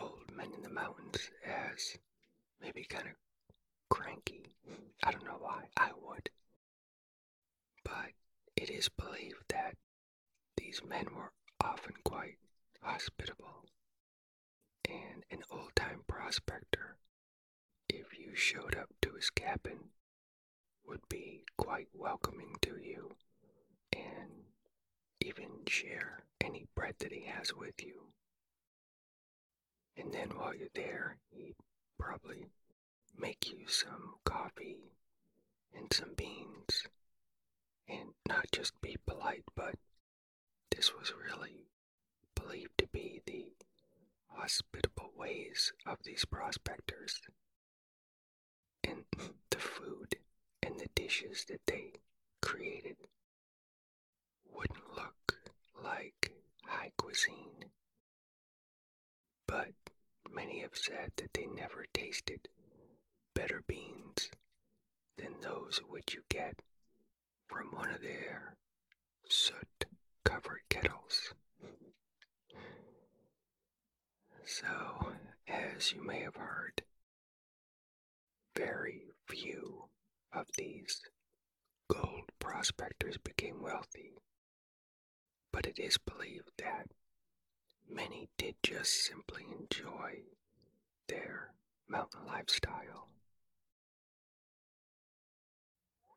old 0.00 0.30
men 0.34 0.52
in 0.54 0.62
the 0.62 0.70
mountains 0.70 1.30
as 1.44 1.96
maybe 2.60 2.84
kind 2.84 3.06
of 3.08 3.14
cranky. 3.88 4.42
I 5.02 5.10
don't 5.12 5.24
know 5.24 5.38
why 5.38 5.64
I 5.76 5.90
would. 6.02 6.30
But 7.84 8.12
it 8.56 8.70
is 8.70 8.88
believed 8.88 9.44
that 9.48 9.76
these 10.56 10.82
men 10.84 11.06
were 11.14 11.32
often 11.62 11.94
quite 12.04 12.36
hospitable. 12.82 13.64
And 14.88 15.24
an 15.30 15.42
old 15.50 15.74
time 15.76 16.02
prospector, 16.06 16.96
if 17.88 18.18
you 18.18 18.34
showed 18.34 18.76
up 18.76 18.88
to 19.02 19.12
his 19.12 19.30
cabin, 19.30 19.90
would 20.86 21.08
be 21.08 21.44
quite 21.56 21.88
welcoming 21.94 22.56
to 22.62 22.76
you 22.82 23.12
and 23.92 24.30
even 25.20 25.64
share 25.66 26.24
any 26.40 26.66
bread 26.74 26.94
that 26.98 27.12
he 27.12 27.22
has 27.26 27.54
with 27.54 27.82
you. 27.84 28.06
And 30.10 30.18
then 30.28 30.36
while 30.36 30.52
you're 30.52 30.66
there, 30.74 31.18
he'd 31.30 31.54
probably 31.96 32.46
make 33.16 33.48
you 33.48 33.68
some 33.68 34.14
coffee 34.24 34.90
and 35.72 35.92
some 35.92 36.14
beans. 36.16 36.88
And 37.88 38.08
not 38.28 38.46
just 38.50 38.72
be 38.80 38.96
polite, 39.06 39.44
but 39.54 39.76
this 40.74 40.92
was 40.92 41.12
really 41.14 41.68
believed 42.34 42.76
to 42.78 42.88
be 42.88 43.20
the 43.24 43.52
hospitable 44.26 45.12
ways 45.16 45.72
of 45.86 45.98
these 46.04 46.24
prospectors. 46.24 47.20
And 48.82 49.04
the 49.50 49.58
food 49.58 50.16
and 50.60 50.80
the 50.80 50.88
dishes 50.96 51.44
that 51.44 51.60
they 51.68 51.92
created 52.42 52.96
wouldn't 54.52 54.96
look 54.96 55.38
like 55.84 56.32
high 56.66 56.90
cuisine. 56.96 57.66
But 59.46 59.72
many 60.34 60.60
have 60.60 60.76
said 60.76 61.12
that 61.16 61.32
they 61.34 61.46
never 61.46 61.86
tasted 61.92 62.48
better 63.34 63.62
beans 63.66 64.30
than 65.16 65.40
those 65.40 65.80
which 65.88 66.14
you 66.14 66.22
get 66.28 66.60
from 67.48 67.66
one 67.74 67.90
of 67.90 68.00
their 68.02 68.56
soot 69.28 69.86
covered 70.24 70.62
kettles. 70.68 71.34
So, 74.44 75.12
as 75.46 75.92
you 75.92 76.02
may 76.04 76.20
have 76.20 76.36
heard, 76.36 76.82
very 78.56 79.02
few 79.28 79.88
of 80.32 80.46
these 80.56 81.00
gold 81.88 82.30
prospectors 82.38 83.16
became 83.18 83.62
wealthy, 83.62 84.12
but 85.52 85.66
it 85.66 85.78
is 85.78 85.98
believed 85.98 86.50
that 86.58 86.88
many 87.92 88.28
did 88.38 88.54
just 88.62 89.04
simply 89.04 89.44
enjoy 89.58 90.22
their 91.08 91.52
mountain 91.88 92.20
lifestyle. 92.26 93.08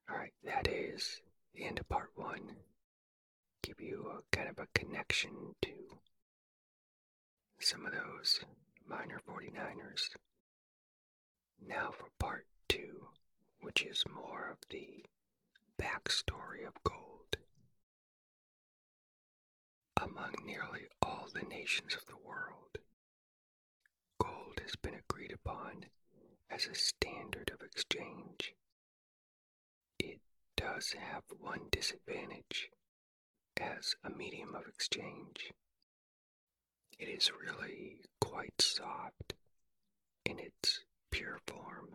Alright, 0.10 0.34
that 0.44 0.68
is 0.68 1.22
the 1.54 1.66
end 1.66 1.80
of 1.80 1.90
part 1.90 2.12
one. 2.16 2.58
Give 3.64 3.80
you 3.80 4.12
a 4.12 4.36
kind 4.36 4.50
of 4.50 4.60
a 4.60 4.68
connection 4.76 5.56
to 5.62 5.72
some 7.60 7.86
of 7.86 7.94
those 7.94 8.42
miner 8.88 9.22
49ers. 9.28 10.10
Now 11.66 11.92
for 11.92 12.08
part 12.20 12.46
two, 12.68 13.08
which 13.62 13.84
is 13.84 14.04
more 14.14 14.50
of 14.52 14.58
the 14.70 15.06
backstory 15.82 16.68
of 16.68 16.74
gold. 16.84 17.13
Among 20.02 20.34
nearly 20.46 20.88
all 21.02 21.28
the 21.34 21.42
nations 21.48 21.96
of 21.96 22.06
the 22.06 22.18
world, 22.18 22.78
gold 24.20 24.60
has 24.62 24.76
been 24.76 24.96
agreed 24.96 25.32
upon 25.32 25.86
as 26.50 26.68
a 26.68 26.76
standard 26.76 27.52
of 27.54 27.62
exchange. 27.66 28.54
It 30.00 30.20
does 30.58 30.94
have 30.94 31.24
one 31.40 31.68
disadvantage 31.72 32.70
as 33.60 33.96
a 34.04 34.10
medium 34.10 34.56
of 34.56 34.68
exchange. 34.68 35.52
It 37.00 37.08
is 37.08 37.32
really 37.32 38.02
quite 38.22 38.62
soft 38.62 39.34
in 40.26 40.40
its 40.40 40.82
pure 41.12 41.40
form. 41.48 41.90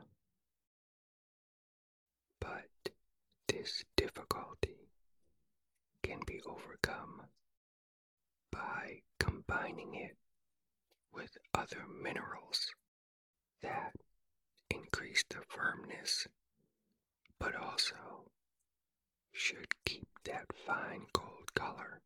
But 2.40 2.92
this 3.48 3.84
difficulty 3.96 4.88
can 6.02 6.20
be 6.26 6.40
overcome 6.46 7.22
by 8.50 9.00
combining 9.18 9.94
it 9.94 10.16
with 11.12 11.36
other 11.54 11.84
minerals 12.02 12.68
that 13.62 13.92
increase 14.70 15.24
the 15.30 15.40
firmness 15.48 16.26
but 17.38 17.54
also 17.54 18.30
should 19.32 19.68
keep 19.84 20.08
that 20.24 20.46
fine 20.66 21.06
gold 21.12 21.54
color. 21.54 22.00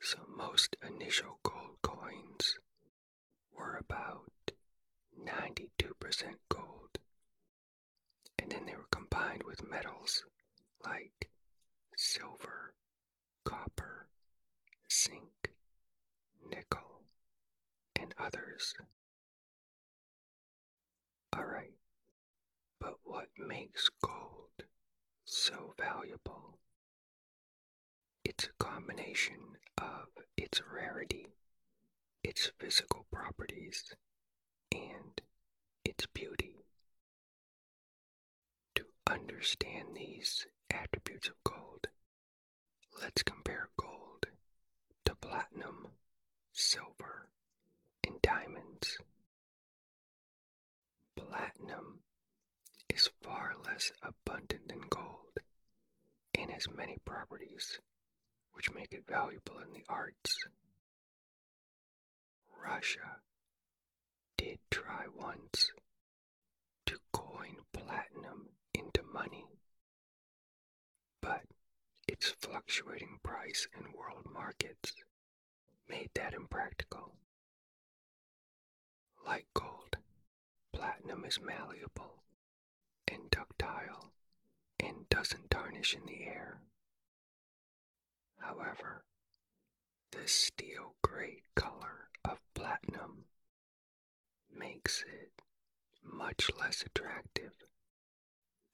So 0.00 0.18
most 0.36 0.76
initial 0.86 1.38
gold 1.42 1.76
coins 1.82 2.58
were 3.56 3.76
about 3.76 4.30
92% 5.18 6.34
gold. 6.48 6.98
And 8.38 8.50
then 8.50 8.66
they 8.66 8.74
were 8.76 8.88
combined 8.90 9.42
with 9.44 9.68
metals 9.68 10.24
like 10.84 11.30
silver, 11.96 12.74
copper, 13.44 14.03
others. 18.24 18.74
Alright, 21.36 21.74
but 22.80 22.94
what 23.04 23.28
makes 23.38 23.90
gold 24.02 24.64
so 25.24 25.74
valuable? 25.78 26.58
It's 28.24 28.44
a 28.44 28.64
combination 28.64 29.58
of 29.78 30.06
its 30.36 30.62
rarity, 30.72 31.26
its 32.22 32.50
physical 32.58 33.06
properties, 33.12 33.94
and 34.72 35.20
its 35.84 36.06
beauty. 36.06 36.64
To 38.76 38.84
understand 39.08 39.88
these 39.94 40.46
attributes 40.70 41.28
of 41.28 41.34
gold, 41.44 41.88
let's 43.02 43.22
compare 43.22 43.68
gold 43.76 44.26
to 45.04 45.14
platinum, 45.16 45.88
silver, 46.52 47.28
and 48.14 48.22
diamonds. 48.22 48.98
Platinum 51.16 52.00
is 52.92 53.10
far 53.22 53.54
less 53.64 53.90
abundant 54.02 54.68
than 54.68 54.82
gold 54.88 55.38
and 56.38 56.50
has 56.50 56.66
many 56.76 56.96
properties 57.04 57.80
which 58.52 58.72
make 58.72 58.92
it 58.92 59.04
valuable 59.08 59.58
in 59.58 59.72
the 59.72 59.84
arts. 59.88 60.36
Russia 62.64 63.18
did 64.38 64.58
try 64.70 65.06
once 65.16 65.72
to 66.86 66.98
coin 67.12 67.56
platinum 67.72 68.48
into 68.74 69.02
money, 69.12 69.44
but 71.20 71.42
its 72.06 72.30
fluctuating 72.40 73.18
price 73.24 73.66
in 73.76 73.92
world 73.92 74.26
markets 74.32 74.94
made 75.88 76.10
that 76.14 76.34
impractical. 76.34 77.14
Like 79.26 79.46
gold, 79.54 79.96
platinum 80.72 81.24
is 81.24 81.40
malleable 81.40 82.22
and 83.08 83.30
ductile 83.30 84.12
and 84.78 85.08
doesn't 85.08 85.50
tarnish 85.50 85.94
in 85.94 86.04
the 86.06 86.24
air. 86.24 86.60
However, 88.38 89.04
the 90.12 90.28
steel 90.28 90.94
gray 91.02 91.42
color 91.56 92.08
of 92.24 92.38
platinum 92.54 93.24
makes 94.54 95.02
it 95.02 95.42
much 96.02 96.50
less 96.58 96.82
attractive 96.82 97.52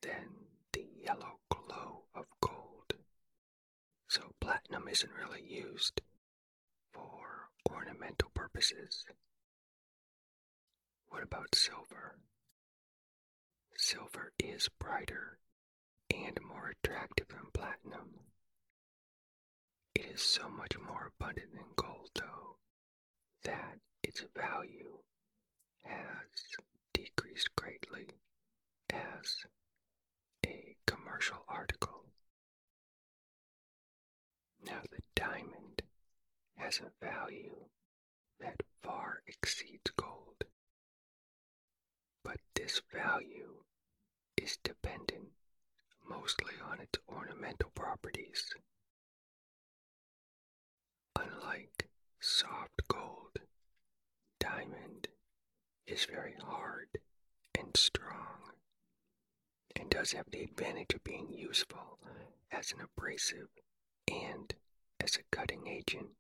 than 0.02 0.28
the 0.72 0.86
yellow 1.04 1.38
glow 1.50 2.04
of 2.14 2.26
gold. 2.40 2.94
So 4.08 4.34
platinum 4.40 4.88
isn't 4.88 5.12
really 5.12 5.42
used 5.42 6.00
for 6.92 7.48
ornamental 7.70 8.30
purposes. 8.34 9.04
What 11.10 11.22
about 11.22 11.54
silver? 11.54 12.16
Silver 13.76 14.32
is 14.38 14.68
brighter 14.78 15.38
and 16.12 16.38
more 16.42 16.68
attractive 16.70 17.28
than 17.28 17.50
platinum. 17.52 18.20
It 19.94 20.06
is 20.06 20.22
so 20.22 20.48
much 20.48 20.78
more 20.78 21.12
abundant 21.18 21.52
than 21.52 21.64
gold, 21.76 22.10
though, 22.14 22.56
that 23.44 23.78
its 24.02 24.24
value 24.34 24.98
has 25.84 26.56
decreased 26.94 27.54
greatly 27.56 28.08
as 28.90 29.44
a 30.46 30.76
commercial 30.86 31.44
article. 31.48 32.04
Now, 34.64 34.82
the 34.90 35.02
diamond 35.14 35.82
has 36.56 36.80
a 36.80 36.92
value 37.04 37.68
that 38.40 38.62
far 38.82 39.22
exceeds 39.26 39.90
gold, 39.96 40.44
but 42.30 42.38
this 42.54 42.80
value 42.94 43.56
is 44.36 44.56
dependent 44.62 45.30
mostly 46.08 46.52
on 46.70 46.78
its 46.78 46.96
ornamental 47.08 47.72
properties. 47.74 48.54
Unlike 51.18 51.88
soft 52.20 52.86
gold, 52.86 53.40
diamond 54.38 55.08
is 55.88 56.04
very 56.04 56.36
hard 56.40 57.00
and 57.58 57.76
strong 57.76 58.52
and 59.74 59.90
does 59.90 60.12
have 60.12 60.30
the 60.30 60.44
advantage 60.44 60.94
of 60.94 61.02
being 61.02 61.32
useful 61.32 61.98
as 62.52 62.70
an 62.70 62.78
abrasive 62.80 63.48
and 64.08 64.54
as 65.02 65.16
a 65.16 65.36
cutting 65.36 65.66
agent. 65.66 66.10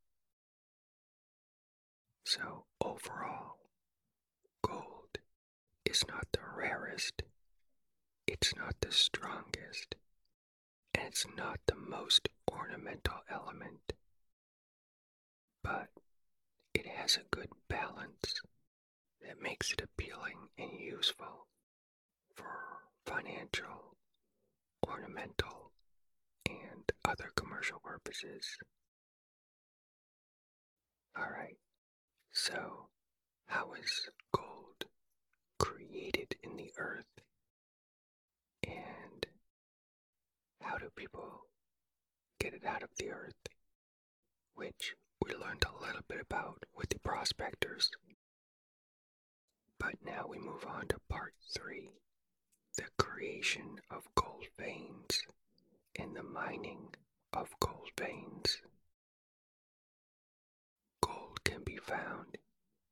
So, 2.24 2.64
overall, 2.80 3.58
gold 4.62 4.99
is 5.90 6.04
not 6.08 6.26
the 6.32 6.38
rarest, 6.56 7.22
it's 8.28 8.54
not 8.54 8.76
the 8.80 8.92
strongest, 8.92 9.96
and 10.94 11.08
it's 11.08 11.26
not 11.36 11.58
the 11.66 11.74
most 11.74 12.28
ornamental 12.52 13.18
element, 13.28 13.92
but 15.64 15.88
it 16.74 16.86
has 16.86 17.16
a 17.16 17.34
good 17.36 17.48
balance 17.68 18.40
that 19.20 19.42
makes 19.42 19.72
it 19.72 19.82
appealing 19.82 20.38
and 20.56 20.70
useful 20.78 21.48
for 22.36 22.46
financial, 23.04 23.96
ornamental, 24.88 25.72
and 26.48 26.92
other 27.04 27.30
commercial 27.34 27.80
purposes. 27.80 28.46
Alright, 31.18 31.56
so 32.30 32.86
how 33.46 33.72
is 33.72 34.08
gold 34.32 34.49
created 35.90 36.36
in 36.42 36.56
the 36.56 36.70
earth? 36.78 37.04
And 38.64 39.26
how 40.62 40.78
do 40.78 40.88
people 40.94 41.46
get 42.38 42.54
it 42.54 42.64
out 42.64 42.82
of 42.82 42.90
the 42.96 43.10
earth 43.10 43.34
which 44.54 44.94
we 45.24 45.34
learned 45.34 45.64
a 45.64 45.84
little 45.84 46.02
bit 46.08 46.20
about 46.20 46.64
with 46.76 46.90
the 46.90 46.98
prospectors. 46.98 47.90
But 49.78 49.94
now 50.04 50.26
we 50.28 50.38
move 50.38 50.66
on 50.66 50.86
to 50.88 50.96
part 51.08 51.32
three 51.54 51.90
the 52.76 52.84
creation 52.98 53.80
of 53.90 54.04
gold 54.14 54.44
veins 54.58 55.22
and 55.98 56.14
the 56.14 56.22
mining 56.22 56.94
of 57.32 57.48
gold 57.58 57.90
veins. 57.98 58.58
Gold 61.02 61.42
can 61.44 61.62
be 61.64 61.76
found 61.78 62.36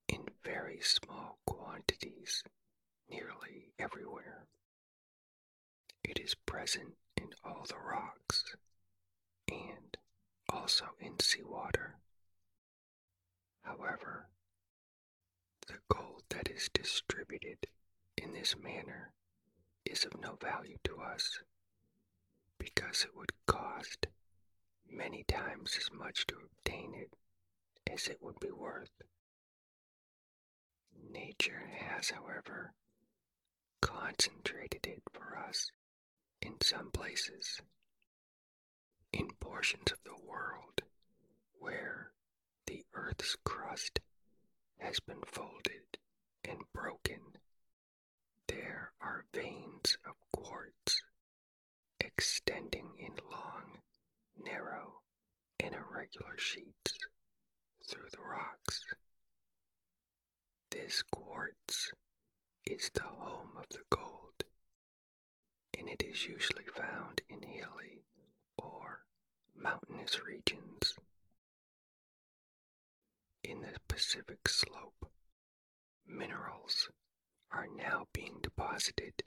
in 0.09 0.27
very 0.43 0.81
small 0.81 1.39
quantities 1.47 2.43
nearly 3.11 3.73
everywhere. 3.79 4.47
It 6.05 6.19
is 6.19 6.35
present 6.35 6.95
in 7.17 7.31
all 7.45 7.65
the 7.69 7.77
rocks 7.79 8.45
and 9.51 9.97
also 10.49 10.87
in 11.01 11.19
seawater. 11.21 11.97
However, 13.63 14.29
the 15.67 15.79
gold 15.89 16.23
that 16.31 16.49
is 16.49 16.71
distributed 16.73 17.59
in 18.17 18.33
this 18.33 18.57
manner 18.57 19.13
is 19.85 20.05
of 20.05 20.21
no 20.21 20.37
value 20.41 20.79
to 20.85 20.97
us 21.01 21.41
because 22.59 23.05
it 23.05 23.17
would 23.17 23.33
cost 23.47 24.07
many 24.91 25.25
times 25.29 25.77
as 25.79 25.91
much 25.93 26.27
to 26.27 26.37
obtain 26.37 26.95
it 26.95 27.13
as 27.91 28.09
it 28.09 28.19
would 28.21 28.39
be 28.41 28.51
worth. 28.51 28.91
Nature 31.11 31.71
has, 31.79 32.11
however, 32.11 32.73
concentrated 33.81 34.87
it 34.87 35.03
for 35.13 35.37
us 35.39 35.71
in 36.43 36.55
some 36.63 36.91
places, 36.91 37.61
in 39.13 39.29
portions 39.41 39.93
of 39.93 39.99
the 40.05 40.17
world 40.27 40.83
where 41.59 42.13
the 42.67 42.85
Earth's 42.95 43.37
crust 43.45 44.01
has 44.79 45.01
been 45.01 45.23
folded 45.27 45.99
and 46.45 46.59
broken. 46.73 47.21
There 48.47 48.93
are 49.01 49.25
veins 49.35 49.97
of 50.07 50.15
quartz 50.33 51.03
extending 52.01 52.91
in 52.99 53.13
long, 53.31 53.79
narrow, 54.43 55.01
and 55.61 55.75
irregular 55.75 56.37
sheets 56.39 56.97
through 57.89 58.09
the 58.13 58.21
rocks. 58.21 58.85
This 60.71 61.03
quartz 61.03 61.93
is 62.71 62.91
the 62.93 63.01
home 63.01 63.51
of 63.57 63.65
the 63.71 63.81
gold, 63.89 64.45
and 65.79 65.89
it 65.89 66.03
is 66.03 66.27
usually 66.27 66.67
found 66.77 67.23
in 67.31 67.41
hilly 67.41 68.03
or 68.59 69.01
mountainous 69.57 70.23
regions. 70.23 70.95
In 73.43 73.63
the 73.63 73.73
Pacific 73.89 74.47
slope, 74.49 75.11
minerals 76.07 76.91
are 77.51 77.67
now 77.75 78.07
being 78.13 78.39
deposited 78.43 79.23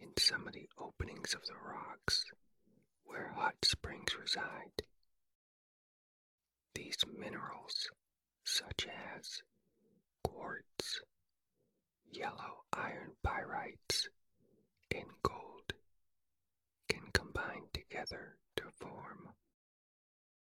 in 0.00 0.08
some 0.18 0.48
of 0.48 0.54
the 0.54 0.68
openings 0.76 1.32
of 1.32 1.46
the 1.46 1.54
rocks 1.54 2.24
where 3.04 3.32
hot 3.36 3.54
springs 3.64 4.16
reside. 4.20 4.82
These 6.74 6.98
minerals, 7.16 7.88
such 8.44 8.88
as 9.16 9.42
quartz, 10.24 11.00
yellow 12.14 12.62
iron 12.72 13.10
pyrites, 13.26 14.06
and 14.94 15.10
gold, 15.22 15.72
can 16.88 17.02
combine 17.12 17.64
together 17.72 18.36
to 18.56 18.62
form 18.78 19.30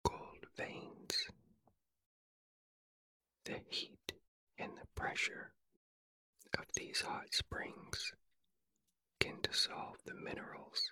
gold 0.04 0.44
veins. 0.56 1.28
The 3.44 3.60
heat 3.70 4.12
and 4.58 4.72
the 4.76 4.86
pressure 4.94 5.52
of 6.58 6.66
these 6.74 7.00
hot 7.00 7.32
springs 7.32 8.12
can 9.18 9.36
dissolve 9.42 9.96
the 10.04 10.14
minerals 10.14 10.90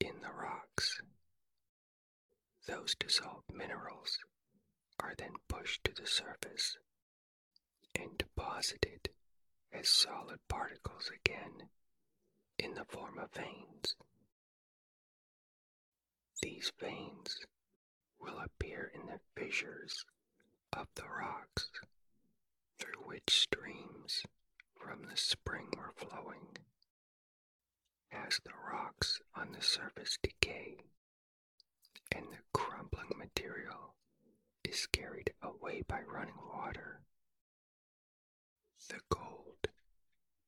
in 0.00 0.20
the 0.22 0.32
rocks. 0.32 1.00
Those 2.68 2.94
dissolved 2.94 3.52
minerals 3.52 4.18
are 5.00 5.14
then 5.18 5.32
pushed 5.48 5.82
to 5.84 5.92
the 5.92 6.06
surface 6.06 6.76
and 7.96 8.16
deposited 8.16 9.10
as 9.72 9.88
solid 9.88 10.38
particles 10.48 11.10
again 11.14 11.68
in 12.58 12.74
the 12.74 12.84
form 12.84 13.18
of 13.18 13.32
veins. 13.32 13.96
These 16.42 16.72
veins 16.78 17.46
will 18.20 18.38
appear 18.38 18.90
in 18.94 19.06
the 19.06 19.20
fissures 19.36 20.04
of 20.72 20.86
the 20.94 21.04
rocks 21.08 21.70
through 22.78 23.02
which 23.04 23.30
streams 23.30 24.22
from 24.76 25.02
the 25.08 25.16
spring 25.16 25.68
were 25.76 25.92
flowing. 25.96 26.56
As 28.12 28.40
the 28.44 28.52
rocks 28.70 29.20
on 29.34 29.52
the 29.52 29.62
surface 29.62 30.18
decay 30.22 30.78
and 32.14 32.26
the 32.30 32.42
crumbling 32.52 33.12
material 33.16 33.94
is 34.64 34.86
carried 34.86 35.32
away 35.42 35.82
by 35.88 36.00
running 36.02 36.38
water, 36.52 37.00
the 38.88 39.00
gold, 39.08 39.68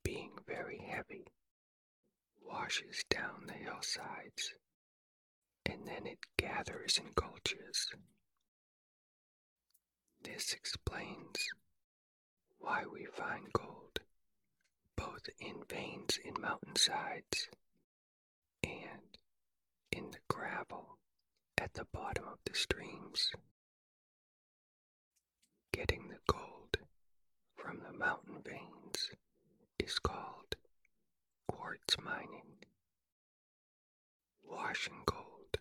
being 0.02 0.32
very 0.46 0.78
heavy, 0.78 1.26
washes 2.42 3.04
down 3.08 3.44
the 3.46 3.54
hillsides 3.54 4.54
and 5.66 5.86
then 5.86 6.06
it 6.06 6.18
gathers 6.36 6.98
in 6.98 7.10
gulches. 7.14 7.88
This 10.22 10.52
explains 10.52 11.38
why 12.58 12.84
we 12.90 13.06
find 13.06 13.52
gold 13.52 14.00
both 14.96 15.28
in 15.40 15.62
veins 15.68 16.18
in 16.24 16.34
mountainsides 16.40 17.48
and 18.62 19.18
in 19.92 20.10
the 20.10 20.18
gravel 20.28 20.98
at 21.58 21.74
the 21.74 21.86
bottom 21.92 22.24
of 22.26 22.38
the 22.46 22.54
streams. 22.54 23.30
Getting 25.72 26.08
the 26.08 26.20
gold 26.26 26.63
from 27.64 27.80
the 27.80 27.98
mountain 27.98 28.36
veins 28.44 29.10
is 29.78 29.98
called 29.98 30.54
quartz 31.48 31.96
mining. 32.04 32.58
Washing 34.42 35.02
gold 35.06 35.56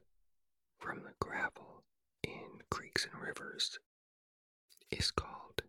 from 0.79 1.03
the 1.03 1.13
gravel 1.21 1.83
in 2.23 2.59
creeks 2.69 3.07
and 3.11 3.21
rivers 3.21 3.79
is 4.91 5.11
called 5.11 5.61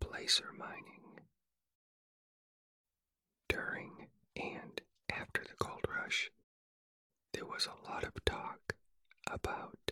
placer 0.00 0.50
mining. 0.56 1.18
During 3.48 4.06
and 4.36 4.80
after 5.10 5.42
the 5.42 5.56
gold 5.64 5.84
rush, 5.88 6.30
there 7.32 7.46
was 7.46 7.66
a 7.66 7.90
lot 7.90 8.04
of 8.04 8.12
talk 8.24 8.74
about 9.26 9.90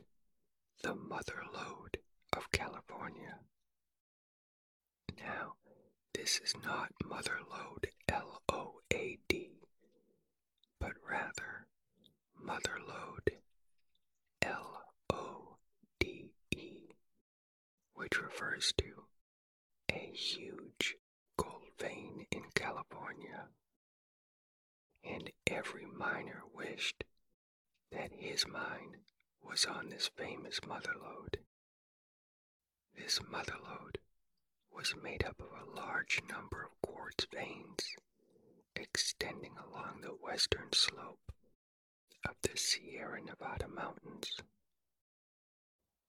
the 0.83 0.95
mother 0.95 1.43
lode 1.53 1.99
of 2.37 2.53
California. 2.53 3.39
Now, 5.19 5.55
this 6.15 6.41
is 6.45 6.55
not 6.65 6.93
mother 7.05 7.39
lode 7.51 7.89
L 8.09 8.43
O 8.49 8.81
A 8.93 9.19
D, 9.29 9.51
but 10.79 10.93
rather 11.09 11.67
mother 12.39 12.79
L 14.43 14.83
O 15.13 15.57
D 15.99 16.31
E, 16.51 16.95
which 17.95 18.21
refers 18.21 18.73
to 18.79 19.05
a 19.91 20.11
huge 20.15 20.97
gold 21.37 21.71
vein 21.79 22.27
in 22.31 22.43
California. 22.55 23.49
And 25.05 25.31
every 25.47 25.87
miner 25.87 26.43
wished 26.55 27.05
that 27.93 28.11
his 28.13 28.47
mine 28.47 28.97
was 29.43 29.65
on 29.65 29.89
this 29.89 30.11
famous 30.17 30.61
mother 30.67 30.93
lode. 31.01 31.39
This 32.97 33.21
mother 33.31 33.55
lode 33.63 33.99
was 34.75 34.95
made 35.03 35.25
up 35.25 35.41
of 35.41 35.53
a 35.53 35.77
large 35.77 36.21
number 36.29 36.63
of 36.63 36.81
quartz 36.83 37.27
veins 37.33 37.97
extending 38.77 39.53
along 39.59 40.01
the 40.01 40.09
western 40.23 40.73
slope 40.73 41.33
of 42.29 42.35
the 42.43 42.57
Sierra 42.57 43.21
Nevada 43.23 43.69
mountains. 43.69 44.39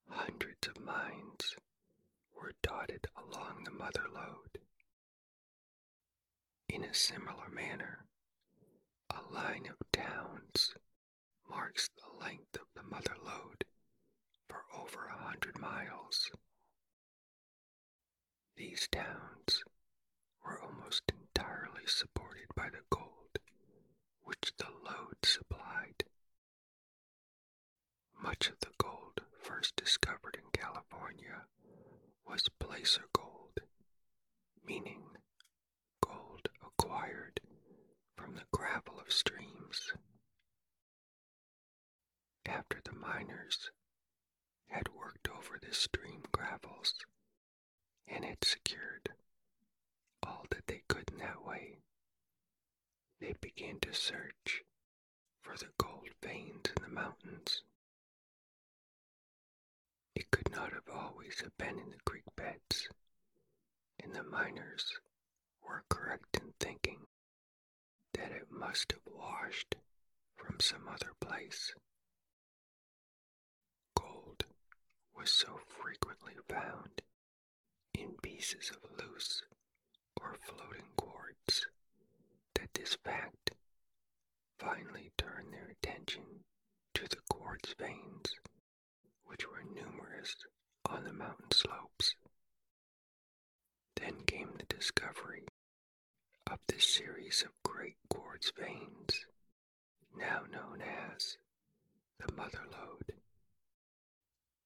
Hundreds 0.09 0.67
of 0.67 0.79
mines 0.83 1.55
were 2.35 2.51
dotted 2.61 3.07
along 3.17 3.63
the 3.63 3.71
mother 3.71 4.05
lode. 4.13 4.59
In 6.69 6.83
a 6.83 6.93
similar 6.93 7.49
manner, 7.53 8.05
a 9.09 9.21
line 9.33 9.67
of 9.69 9.91
towns 9.91 10.73
marks 11.49 11.89
the 11.97 12.23
length 12.23 12.55
of 12.55 12.67
the 12.75 12.83
mother 12.83 13.15
lode 13.23 13.65
for 14.47 14.63
over 14.77 15.07
a 15.07 15.23
hundred 15.23 15.57
miles. 15.59 16.31
These 18.61 18.87
towns 18.91 19.63
were 20.45 20.61
almost 20.61 21.11
entirely 21.11 21.87
supported 21.87 22.45
by 22.55 22.69
the 22.69 22.83
gold 22.91 23.39
which 24.21 24.53
the 24.59 24.69
lode 24.69 25.25
supplied. 25.25 26.03
Much 28.21 28.49
of 28.49 28.59
the 28.59 28.69
gold 28.77 29.21
first 29.39 29.75
discovered 29.75 30.35
in 30.35 30.47
California 30.53 30.91
California 30.91 31.45
was 32.27 32.43
placer 32.59 33.05
gold, 33.13 33.61
meaning 34.63 35.17
gold 36.05 36.47
acquired 36.61 37.41
from 38.15 38.35
the 38.35 38.45
gravel 38.51 38.99
of 38.99 39.11
streams. 39.11 39.91
After 42.45 42.79
the 42.83 42.93
miners 42.93 43.71
had 44.67 44.93
worked 44.93 45.29
over 45.29 45.57
the 45.59 45.73
stream 45.73 46.21
gravels 46.31 46.93
and 48.07 48.25
had 48.25 48.43
secured 48.43 49.09
all 50.23 50.45
that 50.49 50.67
they 50.67 50.81
could 50.87 51.09
in 51.11 51.17
that 51.19 51.43
way, 51.45 51.77
they 53.19 53.33
began 53.41 53.79
to 53.79 53.93
search 53.93 54.63
for 55.41 55.55
the 55.57 55.69
gold 55.77 56.09
veins 56.23 56.69
in 56.75 56.83
the 56.83 56.89
mountains. 56.89 57.63
It 60.15 60.29
could 60.31 60.51
not 60.51 60.73
have 60.73 60.89
always 60.93 61.39
have 61.41 61.57
been 61.57 61.79
in 61.79 61.91
the 61.91 62.01
creek 62.05 62.23
beds, 62.35 62.87
and 64.03 64.13
the 64.13 64.23
miners 64.23 64.99
were 65.63 65.83
correct 65.89 66.37
in 66.41 66.53
thinking 66.59 66.99
that 68.13 68.31
it 68.31 68.51
must 68.51 68.91
have 68.91 69.01
washed 69.05 69.75
from 70.35 70.59
some 70.59 70.87
other 70.87 71.13
place. 71.19 71.73
Gold 73.95 74.45
was 75.15 75.31
so 75.31 75.59
frequently 75.67 76.33
found 76.49 77.01
in 78.01 78.13
pieces 78.23 78.71
of 78.71 78.89
loose 78.99 79.43
or 80.19 80.35
floating 80.41 80.89
quartz 80.95 81.67
that 82.55 82.73
this 82.73 82.97
fact 83.03 83.51
finally 84.57 85.11
turned 85.17 85.53
their 85.53 85.69
attention 85.69 86.23
to 86.95 87.07
the 87.07 87.21
quartz 87.29 87.75
veins, 87.77 88.35
which 89.25 89.47
were 89.47 89.63
numerous 89.75 90.35
on 90.89 91.03
the 91.03 91.13
mountain 91.13 91.51
slopes. 91.51 92.15
Then 93.95 94.15
came 94.25 94.49
the 94.57 94.75
discovery 94.75 95.43
of 96.49 96.57
the 96.67 96.79
series 96.79 97.43
of 97.43 97.51
great 97.71 97.97
quartz 98.09 98.51
veins, 98.57 99.25
now 100.17 100.41
known 100.51 100.81
as 100.81 101.37
the 102.19 102.33
Mother 102.33 102.63
Lode. 102.71 103.13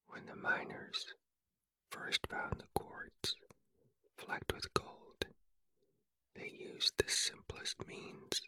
When 0.07 0.25
the 0.25 0.35
miners 0.35 1.13
first 1.89 2.27
found 2.29 2.59
the 2.59 2.67
quartz 2.79 3.35
flecked 4.17 4.53
with 4.53 4.73
gold, 4.73 5.25
they 6.35 6.49
used 6.49 6.93
the 6.97 7.09
simplest 7.09 7.75
means 7.87 8.41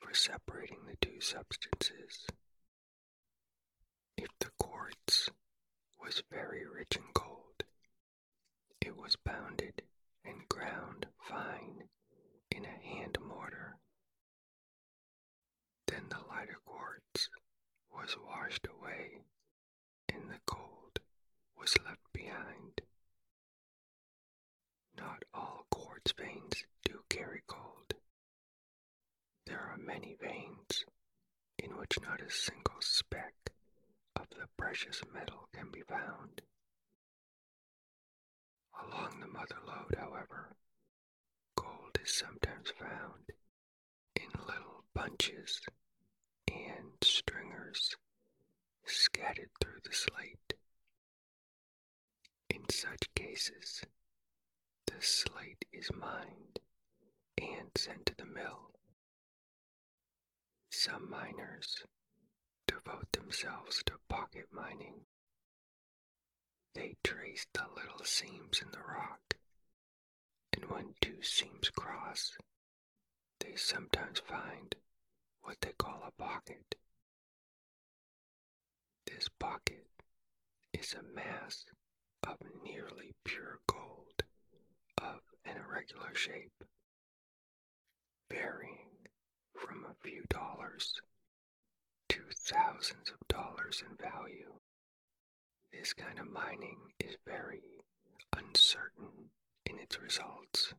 for 0.00 0.14
separating 0.14 0.84
the 0.86 0.96
two 1.00 1.20
substances. 1.20 2.26
If 4.16 4.28
the 4.38 4.50
quartz 4.58 5.28
was 5.98 6.22
very 6.30 6.66
rich 6.66 6.96
in 6.96 7.04
gold, 7.14 7.64
it 8.80 8.96
was 8.96 9.16
pounded 9.16 9.82
and 10.24 10.48
ground 10.48 11.06
fine 11.28 11.88
in 12.50 12.64
a 12.64 12.68
hand 12.68 13.18
mortar. 13.20 13.76
Then 15.86 16.08
the 16.08 16.18
lighter 16.28 16.58
quartz 16.64 17.28
was 17.90 18.16
washed 18.26 18.66
away 18.66 19.22
was 21.60 21.76
left 21.84 22.00
behind. 22.12 22.80
Not 24.96 25.24
all 25.34 25.66
quartz 25.70 26.12
veins 26.12 26.64
do 26.84 27.00
carry 27.10 27.42
gold. 27.46 27.94
There 29.46 29.58
are 29.60 29.76
many 29.76 30.16
veins 30.20 30.84
in 31.58 31.76
which 31.76 31.98
not 32.02 32.22
a 32.22 32.30
single 32.30 32.80
speck 32.80 33.34
of 34.16 34.26
the 34.30 34.46
precious 34.56 35.02
metal 35.12 35.48
can 35.52 35.70
be 35.70 35.82
found. 35.82 36.40
Along 38.82 39.20
the 39.20 39.28
mother 39.28 39.58
lode, 39.66 39.96
however, 39.98 40.56
gold 41.56 41.98
is 42.02 42.14
sometimes 42.14 42.70
found 42.70 43.30
in 44.16 44.30
little 44.46 44.84
bunches 44.94 45.60
and 46.48 46.92
stringers 47.02 47.96
scattered 48.86 49.50
through 49.60 49.80
the 49.84 49.92
slate. 49.92 50.49
In 52.70 52.74
such 52.74 53.12
cases, 53.16 53.82
the 54.86 55.02
slate 55.02 55.64
is 55.72 55.90
mined 55.92 56.60
and 57.36 57.68
sent 57.76 58.06
to 58.06 58.14
the 58.14 58.24
mill. 58.24 58.70
Some 60.70 61.10
miners 61.10 61.82
devote 62.68 63.10
themselves 63.10 63.82
to 63.86 63.94
pocket 64.08 64.46
mining. 64.52 65.00
They 66.76 66.94
trace 67.02 67.44
the 67.52 67.66
little 67.74 68.04
seams 68.04 68.62
in 68.62 68.70
the 68.70 68.78
rock, 68.78 69.34
and 70.52 70.66
when 70.66 70.94
two 71.00 71.22
seams 71.22 71.70
cross, 71.70 72.36
they 73.40 73.56
sometimes 73.56 74.20
find 74.20 74.76
what 75.42 75.60
they 75.60 75.72
call 75.76 76.04
a 76.06 76.12
pocket. 76.22 76.76
This 79.06 79.28
pocket 79.40 79.88
is 80.72 80.94
a 80.94 81.02
mass 81.02 81.64
of 82.26 82.36
nearly 82.64 83.12
pure 83.24 83.58
gold 83.66 84.22
of 84.98 85.20
an 85.44 85.56
irregular 85.56 86.14
shape, 86.14 86.64
varying 88.30 89.08
from 89.54 89.84
a 89.84 89.94
few 90.02 90.22
dollars 90.28 91.00
to 92.08 92.20
thousands 92.34 93.10
of 93.10 93.28
dollars 93.28 93.82
in 93.88 93.96
value. 93.96 94.52
This 95.72 95.92
kind 95.92 96.18
of 96.18 96.30
mining 96.30 96.78
is 96.98 97.16
very 97.26 97.62
uncertain 98.36 99.30
in 99.66 99.78
its 99.78 100.00
results, 100.00 100.74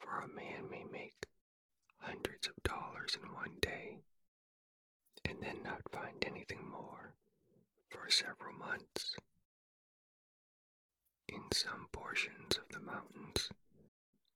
for 0.00 0.20
a 0.20 0.28
man 0.28 0.68
may 0.70 0.84
make 0.90 1.26
hundreds 1.98 2.48
of 2.48 2.54
dollars 2.62 3.16
in 3.22 3.32
one 3.32 3.56
day 3.60 3.98
and 5.24 5.38
then 5.42 5.62
not 5.62 5.82
find 5.92 6.24
anything 6.26 6.66
more 6.68 7.14
for 7.90 8.10
several 8.10 8.54
months. 8.58 9.14
In 11.32 11.44
some 11.52 11.86
portions 11.92 12.58
of 12.58 12.68
the 12.70 12.80
mountains, 12.80 13.50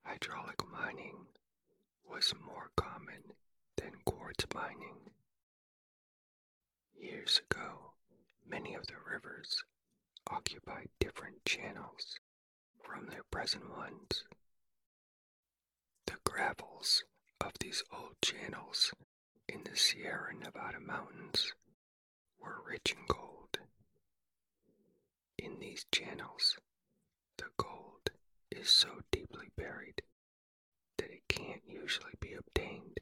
hydraulic 0.05 0.65
mining 0.71 1.27
was 2.09 2.33
more 2.47 2.71
common 2.77 3.33
than 3.77 3.91
quartz 4.05 4.47
mining. 4.55 5.11
Years 6.95 7.41
ago, 7.51 7.95
many 8.47 8.75
of 8.75 8.87
the 8.87 8.95
rivers 9.11 9.65
occupied 10.29 10.89
different 11.01 11.45
channels 11.45 12.21
from 12.81 13.07
their 13.09 13.25
present 13.25 13.69
ones. 13.77 14.23
The 16.07 16.19
gravels 16.25 17.03
of 17.41 17.55
these 17.59 17.83
old 17.93 18.15
channels 18.23 18.93
in 19.49 19.65
the 19.65 19.77
Sierra 19.77 20.33
Nevada 20.33 20.79
mountains 20.79 21.53
were 22.41 22.63
rich 22.65 22.93
in 22.93 23.05
gold. 23.09 23.59
In 25.39 25.59
these 25.59 25.85
channels, 25.91 26.57
the 27.39 27.51
gold 27.57 28.11
is 28.51 28.71
so 28.71 29.01
deeply 29.11 29.49
buried 29.57 30.03
that 30.99 31.11
it 31.11 31.23
can't 31.29 31.63
usually 31.67 32.15
be 32.21 32.35
obtained 32.35 33.01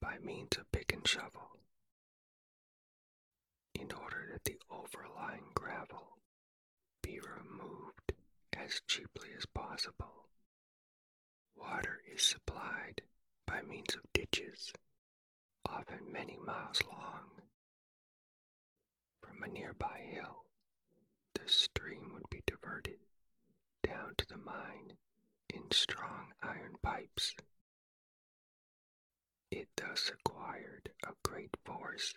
by 0.00 0.18
means 0.18 0.56
of 0.58 0.70
pick 0.72 0.92
and 0.92 1.06
shovel. 1.06 1.58
In 3.74 3.90
order 3.92 4.28
that 4.32 4.44
the 4.44 4.58
overlying 4.70 5.50
gravel 5.54 6.18
be 7.02 7.18
removed 7.20 8.12
as 8.52 8.80
cheaply 8.86 9.30
as 9.36 9.46
possible, 9.46 10.28
water 11.56 12.00
is 12.14 12.22
supplied 12.22 13.02
by 13.46 13.62
means 13.62 13.94
of 13.94 14.12
ditches, 14.12 14.72
often 15.68 16.12
many 16.12 16.36
miles 16.44 16.80
long. 16.90 17.30
From 19.22 19.42
a 19.42 19.48
nearby 19.48 20.00
hill, 20.12 20.44
the 21.34 21.48
stream 21.48 22.12
would 22.14 22.28
be 22.30 22.42
diverted 22.46 22.98
down 23.92 24.14
to 24.16 24.26
the 24.26 24.38
mine 24.38 24.96
in 25.52 25.70
strong 25.70 26.32
iron 26.42 26.76
pipes. 26.82 27.34
It 29.50 29.68
thus 29.76 30.10
acquired 30.10 30.90
a 31.04 31.12
great 31.22 31.54
force, 31.66 32.14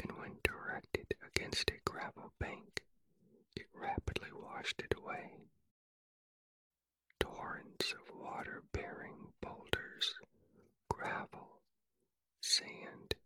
and 0.00 0.12
when 0.12 0.36
directed 0.44 1.06
against 1.26 1.70
a 1.70 1.80
gravel 1.84 2.32
bank, 2.38 2.84
it 3.56 3.66
rapidly 3.74 4.28
washed 4.32 4.80
it 4.80 4.94
away. 4.96 5.32
Torrents 7.18 7.92
of 7.92 8.16
water 8.16 8.62
bearing 8.72 9.32
boulders, 9.42 10.14
gravel, 10.88 11.62
sand, 12.40 13.16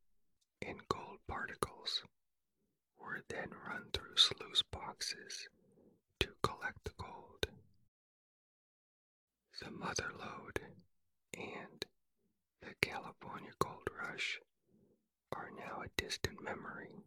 and 0.62 0.80
gold 0.88 1.18
particles 1.28 2.02
were 2.98 3.20
then 3.28 3.50
run 3.68 3.84
through 3.92 4.16
sluice 4.16 4.62
boxes 4.72 5.48
collect 6.48 6.96
gold 6.96 7.46
the 9.60 9.70
Mother 9.70 10.10
Lode, 10.18 10.60
and 11.34 11.84
the 12.62 12.74
California 12.80 13.50
Gold 13.58 13.88
Rush 14.00 14.40
are 15.32 15.50
now 15.58 15.82
a 15.82 16.00
distant 16.00 16.42
memory. 16.42 17.04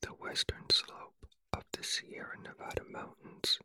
The 0.00 0.10
western 0.14 0.70
slope 0.70 1.26
of 1.52 1.64
the 1.72 1.82
Sierra 1.82 2.38
Nevada 2.42 2.84
mountains 2.88 3.58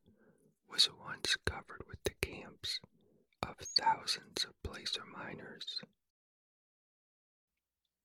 was 0.70 0.90
once 1.06 1.38
covered 1.46 1.84
with 1.88 2.04
the 2.04 2.16
camps 2.22 2.80
of 3.44 3.56
thousands 3.60 4.44
of 4.44 4.62
placer 4.64 5.04
miners. 5.06 5.80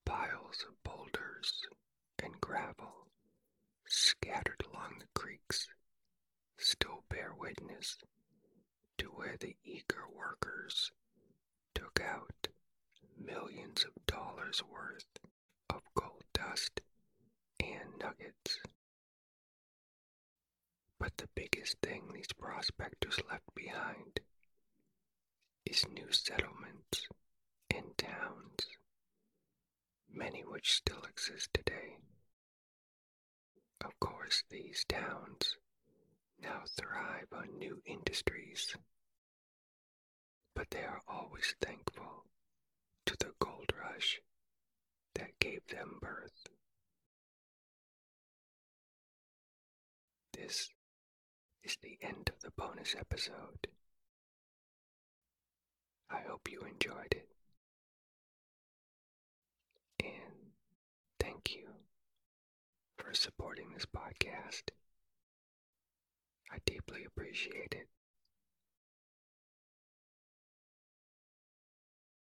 Piles 0.05 0.63
of 0.69 0.75
boulders 0.83 1.63
and 2.23 2.39
gravel 2.39 3.07
scattered 3.87 4.63
along 4.71 4.95
the 4.99 5.07
creeks 5.19 5.67
still 6.57 7.03
bear 7.09 7.33
witness 7.45 7.97
to 8.97 9.05
where 9.05 9.35
the 9.39 9.55
eager 9.63 10.05
workers 10.17 10.91
took 11.75 12.01
out 12.03 12.47
millions 13.23 13.85
of 13.85 14.05
dollars 14.07 14.63
worth 14.71 15.05
of 15.69 15.81
gold 15.95 16.23
dust 16.33 16.81
and 17.59 17.99
nuggets. 18.01 18.57
But 20.99 21.17
the 21.17 21.29
biggest 21.35 21.77
thing 21.83 22.09
these 22.11 22.33
prospectors 22.35 23.19
left 23.29 23.53
behind 23.53 24.21
is 25.67 25.85
new 25.93 26.11
settlements 26.11 27.07
and 27.69 27.95
towns, 27.95 28.65
many 30.11 30.41
which 30.41 30.73
still 30.73 31.03
exist 31.07 31.49
today. 31.53 31.97
Of 33.83 33.99
course, 33.99 34.43
these 34.49 34.83
towns 34.89 35.57
now 36.45 36.61
thrive 36.77 37.27
on 37.33 37.57
new 37.57 37.81
industries, 37.85 38.75
but 40.53 40.69
they 40.69 40.83
are 40.83 41.01
always 41.07 41.55
thankful 41.59 42.25
to 43.05 43.15
the 43.17 43.31
gold 43.39 43.71
rush 43.81 44.21
that 45.15 45.39
gave 45.39 45.65
them 45.67 45.97
birth. 46.01 46.47
This 50.33 50.69
is 51.63 51.77
the 51.81 51.97
end 52.01 52.29
of 52.29 52.41
the 52.41 52.51
bonus 52.51 52.95
episode. 52.99 53.67
I 56.11 56.19
hope 56.27 56.51
you 56.51 56.61
enjoyed 56.61 57.11
it. 57.15 57.27
And 60.03 60.51
thank 61.19 61.55
you 61.55 61.67
for 62.97 63.13
supporting 63.13 63.71
this 63.73 63.85
podcast. 63.85 64.69
I 66.51 66.57
deeply 66.65 67.05
appreciate 67.05 67.73
it. 67.73 67.87